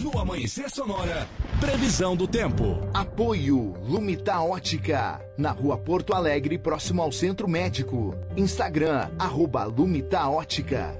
[0.00, 1.26] No Amanhecer Sonora,
[1.58, 2.78] previsão do tempo.
[2.94, 8.14] Apoio Lumita Ótica, na rua Porto Alegre, próximo ao Centro Médico.
[8.36, 10.96] Instagram, arroba Lumita Ótica.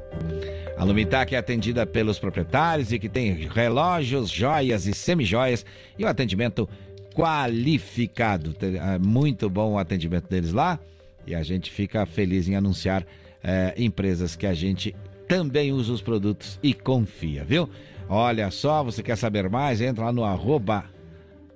[0.77, 5.65] A Lumitac é atendida pelos proprietários e que tem relógios, joias e semijoias
[5.99, 6.69] e o atendimento
[7.15, 8.55] qualificado.
[8.61, 10.79] É Muito bom o atendimento deles lá
[11.27, 13.07] e a gente fica feliz em anunciar
[13.43, 14.95] é, empresas que a gente
[15.29, 17.69] também usa os produtos e confia, viu?
[18.09, 19.81] Olha só, você quer saber mais?
[19.81, 20.85] Entra lá no arroba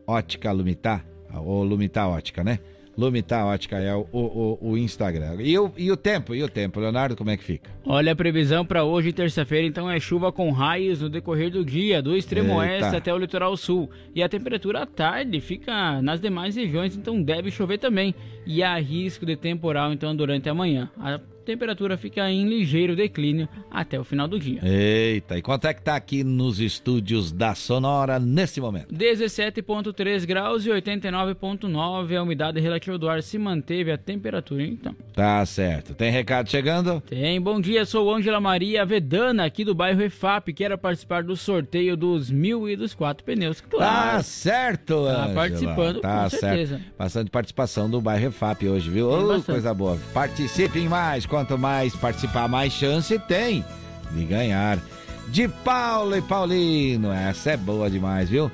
[0.07, 1.05] Ótica Lumitá,
[1.35, 2.61] ou Lumitá Ótica, né?
[2.97, 5.37] Lumitá Ótica é o, o, o Instagram.
[5.41, 6.35] E o, e o tempo?
[6.35, 7.71] E o tempo, Leonardo, como é que fica?
[7.85, 12.01] Olha a previsão para hoje, terça-feira, então é chuva com raios no decorrer do dia,
[12.01, 12.85] do extremo Eita.
[12.85, 13.91] oeste até o litoral sul.
[14.15, 18.15] E a temperatura à tarde fica nas demais regiões, então deve chover também.
[18.47, 20.91] E há risco de temporal, então, durante a manhã.
[20.99, 24.61] A temperatura fica em ligeiro declínio até o final do dia.
[24.65, 28.95] Eita, e quanto é que tá aqui nos estúdios da Sonora nesse momento?
[28.95, 34.95] 17,3 graus e 89,9 a umidade relativa do ar se manteve a temperatura, então.
[35.13, 35.95] Tá certo.
[35.95, 37.01] Tem recado chegando?
[37.03, 37.41] Tem.
[37.41, 40.53] Bom dia, sou Ângela Maria Vedana, aqui do bairro EFAP.
[40.53, 43.61] Quero participar do sorteio dos mil e dos quatro pneus.
[43.61, 44.17] Claro.
[44.17, 46.41] Tá certo, Tá participando, tá com certo.
[46.41, 46.81] certeza.
[46.99, 49.11] Bastante participação do bairro EFAP hoje, viu?
[49.11, 49.99] Ô, coisa boa.
[50.13, 51.27] Participem mais.
[51.35, 53.65] Quanto mais participar, mais chance tem
[54.13, 54.79] de ganhar.
[55.27, 57.11] De Paulo e Paulino.
[57.11, 58.49] Essa é boa demais, viu?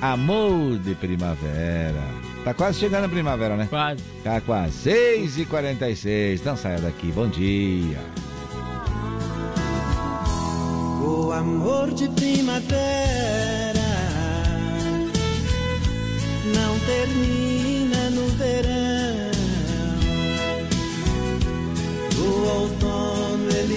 [0.00, 2.00] Amor de primavera.
[2.44, 3.66] Tá quase chegando a primavera, né?
[3.68, 4.04] Quase.
[4.22, 4.72] Tá quase.
[4.72, 7.10] 6 e 46 Não saia daqui.
[7.10, 7.98] Bom dia.
[11.04, 13.72] O amor de primavera
[16.54, 18.81] não termina no verão.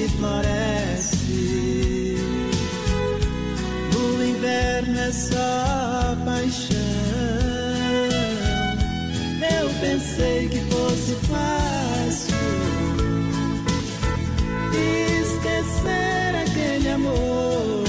[0.10, 1.16] Floresce.
[3.94, 6.76] No inverno é só paixão.
[9.60, 12.36] Eu pensei que fosse fácil
[15.22, 17.84] esquecer aquele amor.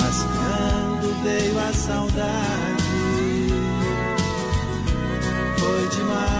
[0.00, 2.84] Mas quando veio a saudade,
[5.58, 6.39] foi demais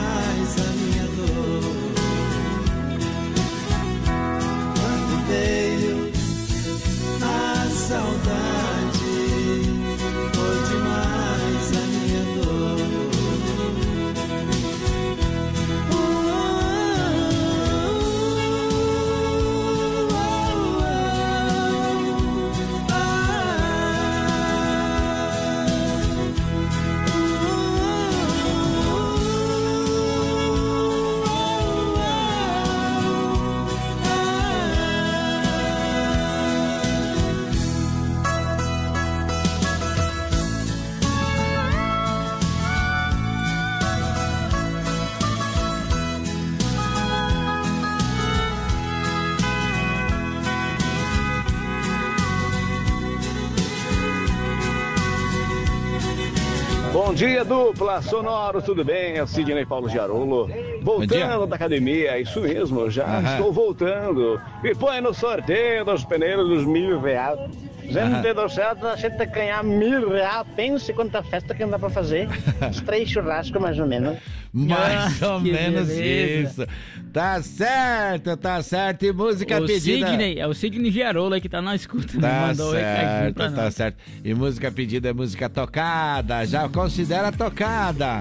[57.20, 59.18] dia, dupla Sonoro, tudo bem?
[59.18, 60.48] É Sidney Paulo Giarolo.
[60.80, 63.32] Voltando da academia, isso mesmo, já Aham.
[63.32, 64.40] estou voltando.
[64.64, 67.38] E põe no sorteio dos pneus dos mil reais.
[67.82, 70.46] Gente do céu, a gente tem que ganhar mil reais.
[70.56, 72.26] Pense quanta festa que não dá pra fazer.
[72.66, 74.16] Uns três churrascos, mais ou menos.
[74.54, 76.62] Mais ou menos beleza.
[76.62, 76.66] isso.
[77.12, 79.04] Tá certo, tá certo.
[79.04, 80.08] E música o pedida.
[80.08, 82.14] Sidney, é o Sidney Giarola que tá na escuta.
[82.18, 82.28] né?
[82.28, 83.74] Tá Mandou recadinho pra certo, tá nós.
[83.74, 83.96] certo.
[84.24, 86.46] E música pedida é música tocada.
[86.46, 88.20] Já considera tocada.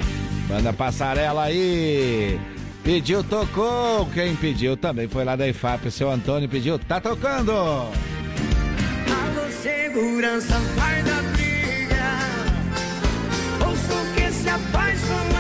[0.50, 2.40] Manda passarela aí.
[2.84, 4.08] Pediu, tocou.
[4.08, 5.88] Quem pediu também foi lá da IFAP.
[5.88, 7.52] O seu Antônio pediu, tá tocando.
[7.52, 7.92] Alô,
[9.62, 12.10] segurança, vai da briga.
[13.68, 15.39] Ouço que se apaixonado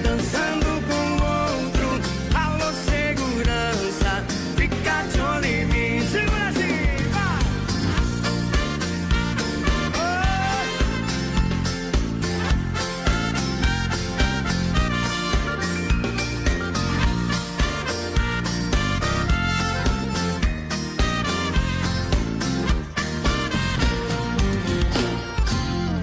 [0.00, 1.88] dançando com outro.
[2.34, 4.24] Alô, segurança,
[4.56, 6.06] fica de olho em mim.
[6.10, 7.38] Segura assim, vai.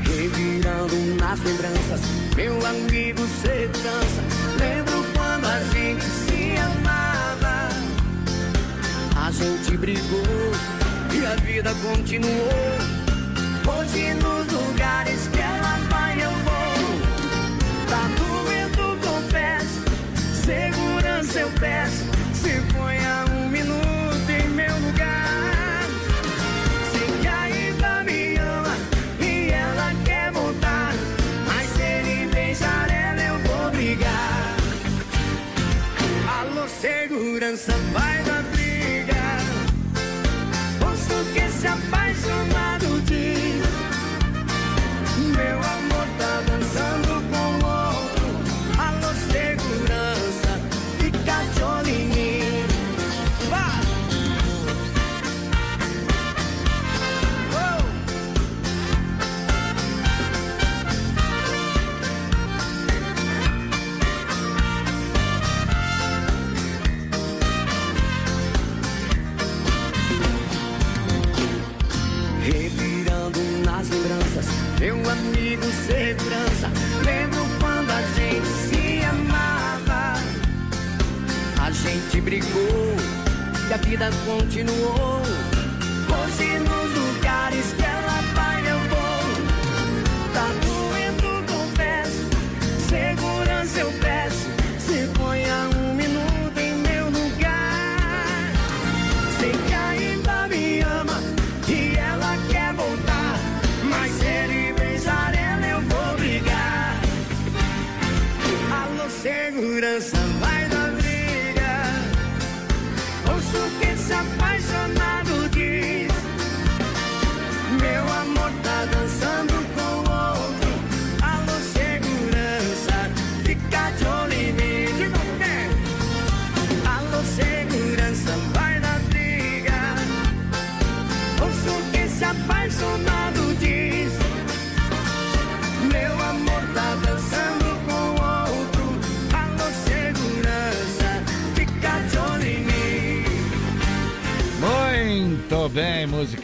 [0.03, 2.01] Revirando nas lembranças,
[2.36, 4.22] meu amigo segurança.
[4.60, 7.70] Lembro quando a gente se amava.
[9.16, 10.52] A gente brigou
[11.14, 12.49] e a vida continuou.
[13.68, 16.76] Hoje nos lugares que ela vai eu vou.
[17.90, 19.84] Tá doendo, confesso.
[20.45, 22.03] Segurança eu peço.
[22.34, 23.85] Se ponha um minuto
[37.36, 39.16] segurança, vai da briga.
[40.88, 41.94] Ouço que se apaixonado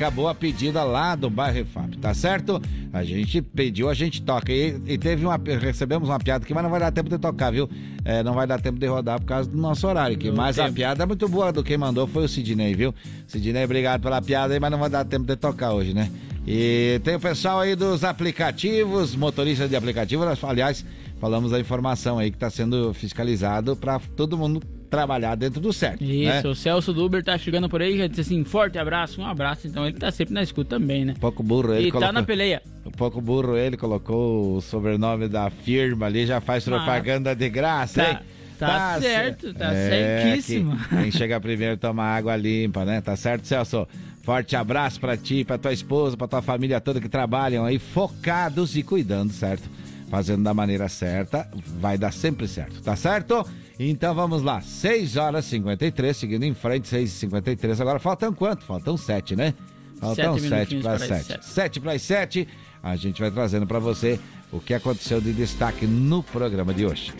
[0.02, 2.60] música boa pedida lá do bairro Refap, tá certo?
[2.92, 4.52] A gente pediu, a gente toca.
[4.52, 5.38] E, e teve uma.
[5.38, 7.70] Recebemos uma piada aqui, mas não vai dar tempo de tocar, viu?
[8.04, 10.32] É, não vai dar tempo de rodar por causa do nosso horário aqui.
[10.32, 12.96] Do Mas a piada é muito boa do quem mandou foi o Sidney, viu?
[13.28, 16.10] Sidney, obrigado pela piada aí, mas não vai dar tempo de tocar hoje, né?
[16.48, 20.84] E tem o pessoal aí dos aplicativos, motoristas de aplicativo, aliás,
[21.20, 24.62] falamos a informação aí que está sendo fiscalizado para todo mundo
[24.92, 26.04] trabalhar dentro do certo.
[26.04, 26.52] Isso, né?
[26.52, 29.66] o Celso do Uber tá chegando por aí, já disse assim, forte abraço, um abraço,
[29.66, 31.16] então ele tá sempre na escuta também, né?
[31.20, 32.62] pouco burro ele E tá na peleia.
[32.86, 37.50] Um pouco burro ele colocou o sobrenome da firma ali, já faz Ah, propaganda de
[37.50, 38.18] graça, tá- hein?
[38.60, 39.90] tá certo, tá É,
[40.30, 40.76] certíssimo.
[40.78, 43.00] que Quem chega primeiro toma água limpa, né?
[43.02, 43.88] Tá certo, Celso?
[44.24, 48.76] Forte abraço pra ti, pra tua esposa, pra tua família toda que trabalham aí focados
[48.76, 49.68] e cuidando, certo?
[50.10, 51.50] Fazendo da maneira certa,
[51.80, 53.44] vai dar sempre certo, tá certo?
[53.84, 58.32] Então vamos lá, 6 horas e 53, seguindo em frente, 6 e 53 Agora faltam
[58.32, 58.64] quanto?
[58.64, 59.56] Faltam 7, né?
[60.00, 61.26] Faltam Sete 7 minutinhos para para as 7.
[61.26, 61.46] sete.
[61.46, 62.48] 7 para as 7,
[62.84, 64.20] a gente vai trazendo para você
[64.52, 67.12] o que aconteceu de destaque no programa de hoje.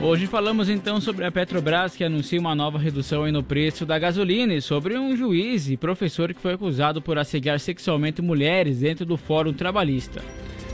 [0.00, 4.54] Hoje falamos então sobre a Petrobras que anuncia uma nova redução no preço da gasolina
[4.54, 9.18] e sobre um juiz e professor que foi acusado por assediar sexualmente mulheres dentro do
[9.18, 10.22] Fórum Trabalhista.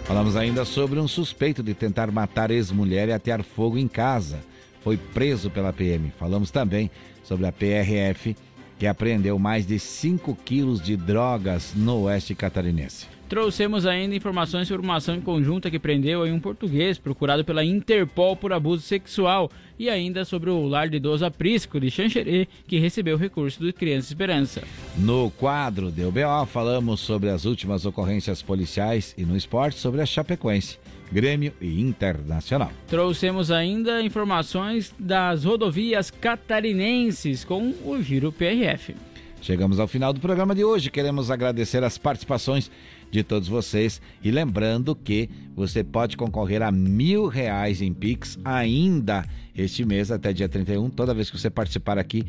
[0.04, 4.51] Falamos ainda sobre um suspeito de tentar matar ex-mulher e atear fogo em casa.
[4.82, 6.12] Foi preso pela PM.
[6.18, 6.90] Falamos também
[7.22, 8.36] sobre a PRF,
[8.78, 13.06] que apreendeu mais de 5 quilos de drogas no oeste catarinense.
[13.32, 18.36] Trouxemos ainda informações sobre uma ação em conjunta que prendeu um português procurado pela Interpol
[18.36, 23.16] por abuso sexual e ainda sobre o lar de idoso aprisco de Xanxerê que recebeu
[23.16, 24.62] recurso do Criança Esperança.
[24.98, 30.04] No quadro do BO, falamos sobre as últimas ocorrências policiais e no esporte sobre a
[30.04, 30.78] Chapecoense,
[31.10, 32.70] Grêmio e Internacional.
[32.86, 38.94] Trouxemos ainda informações das rodovias catarinenses com o Giro PRF.
[39.42, 40.88] Chegamos ao final do programa de hoje.
[40.88, 42.70] Queremos agradecer as participações
[43.12, 49.24] de todos vocês e lembrando que você pode concorrer a mil reais em Pix ainda
[49.54, 52.24] este mês até dia 31, toda vez que você participar aqui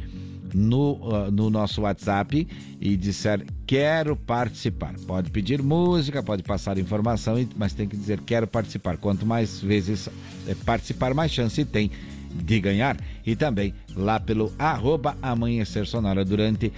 [0.54, 2.46] no, ah, no nosso WhatsApp
[2.82, 4.94] e disser quero participar.
[5.08, 8.98] Pode pedir música, pode passar informação, mas tem que dizer quero participar.
[8.98, 10.10] Quanto mais vezes
[10.48, 11.90] eh, participar, mais chance tem
[12.34, 12.98] de ganhar.
[13.26, 16.74] E também lá pelo arroba Amanhecer Sonora durante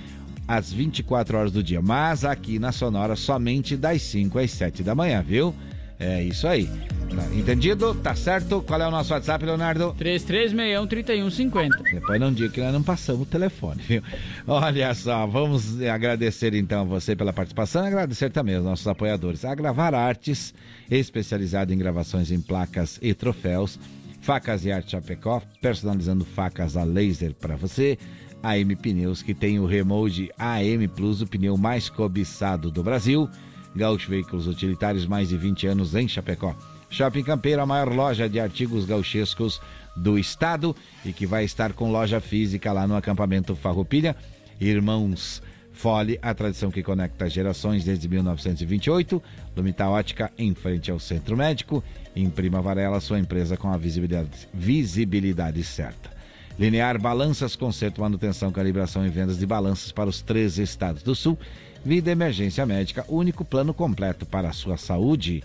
[0.48, 1.82] às 24 horas do dia.
[1.82, 5.54] Mas aqui na Sonora somente das 5 às 7 da manhã, viu?
[6.00, 6.70] É isso aí.
[7.16, 7.96] Tá entendido?
[7.96, 8.62] Tá certo?
[8.62, 9.96] Qual é o nosso WhatsApp, Leonardo?
[9.98, 11.70] 3361-3150.
[11.94, 14.02] Depois não diga que nós não passamos o telefone, viu?
[14.46, 19.46] Olha só, vamos agradecer então a você pela participação e agradecer também aos nossos apoiadores.
[19.46, 20.54] A Gravar Artes,
[20.92, 23.80] especializada em gravações em placas e troféus.
[24.20, 27.98] Facas e Arte Chapecó, personalizando facas a laser para você.
[28.46, 33.28] AM Pneus, que tem o remold AM Plus, o pneu mais cobiçado do Brasil.
[33.76, 36.56] Gaúcho Veículos Utilitários, mais de 20 anos em Chapecó.
[36.90, 39.60] Shopping Campeiro, a maior loja de artigos gauchescos
[39.98, 44.16] do estado e que vai estar com loja física lá no acampamento Farroupilha.
[44.62, 45.42] Irmãos
[45.74, 49.22] Fole, a tradição que conecta gerações desde 1928.
[49.58, 51.84] Lumita Ótica, em frente ao Centro Médico.
[52.16, 56.15] Imprima Varela, sua empresa com a visibilidade, visibilidade certa.
[56.58, 61.38] Linear Balanças, conserto, manutenção, calibração e vendas de balanças para os três estados do sul.
[61.84, 65.44] Vida Emergência Médica, único plano completo para a sua saúde,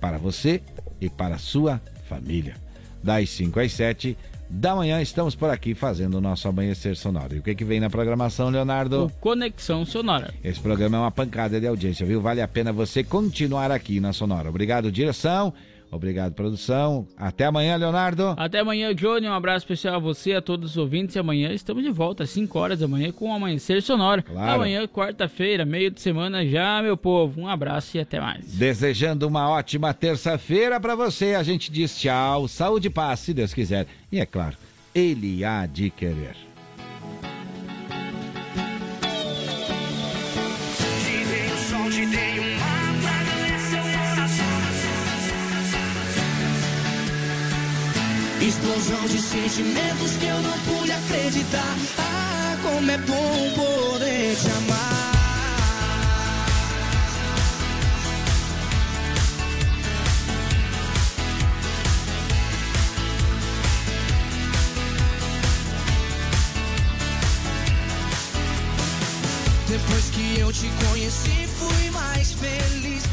[0.00, 0.60] para você
[1.00, 2.56] e para a sua família.
[3.02, 4.16] Das 5 às 7
[4.54, 7.34] da manhã estamos por aqui fazendo o nosso amanhecer sonoro.
[7.34, 9.06] E o que, que vem na programação, Leonardo?
[9.06, 10.34] O Conexão Sonora.
[10.44, 12.20] Esse programa é uma pancada de audiência, viu?
[12.20, 14.50] Vale a pena você continuar aqui na Sonora.
[14.50, 15.54] Obrigado, direção.
[15.92, 17.06] Obrigado, produção.
[17.18, 18.34] Até amanhã, Leonardo.
[18.38, 19.28] Até amanhã, Johnny.
[19.28, 21.14] Um abraço especial a você, a todos os ouvintes.
[21.14, 24.22] E amanhã estamos de volta às 5 horas da manhã com o Amanhecer Sonoro.
[24.22, 24.52] Claro.
[24.54, 27.42] Amanhã, quarta-feira, meio de semana já, meu povo.
[27.42, 28.54] Um abraço e até mais.
[28.54, 31.34] Desejando uma ótima terça-feira para você.
[31.34, 33.86] A gente diz tchau, saúde e paz, se Deus quiser.
[34.10, 34.56] E é claro,
[34.94, 36.51] ele há de querer.
[48.42, 51.76] Explosão de sentimentos que eu não pude acreditar.
[51.96, 55.12] Ah, como é bom poder te amar.
[69.68, 73.11] Depois que eu te conheci, fui mais feliz.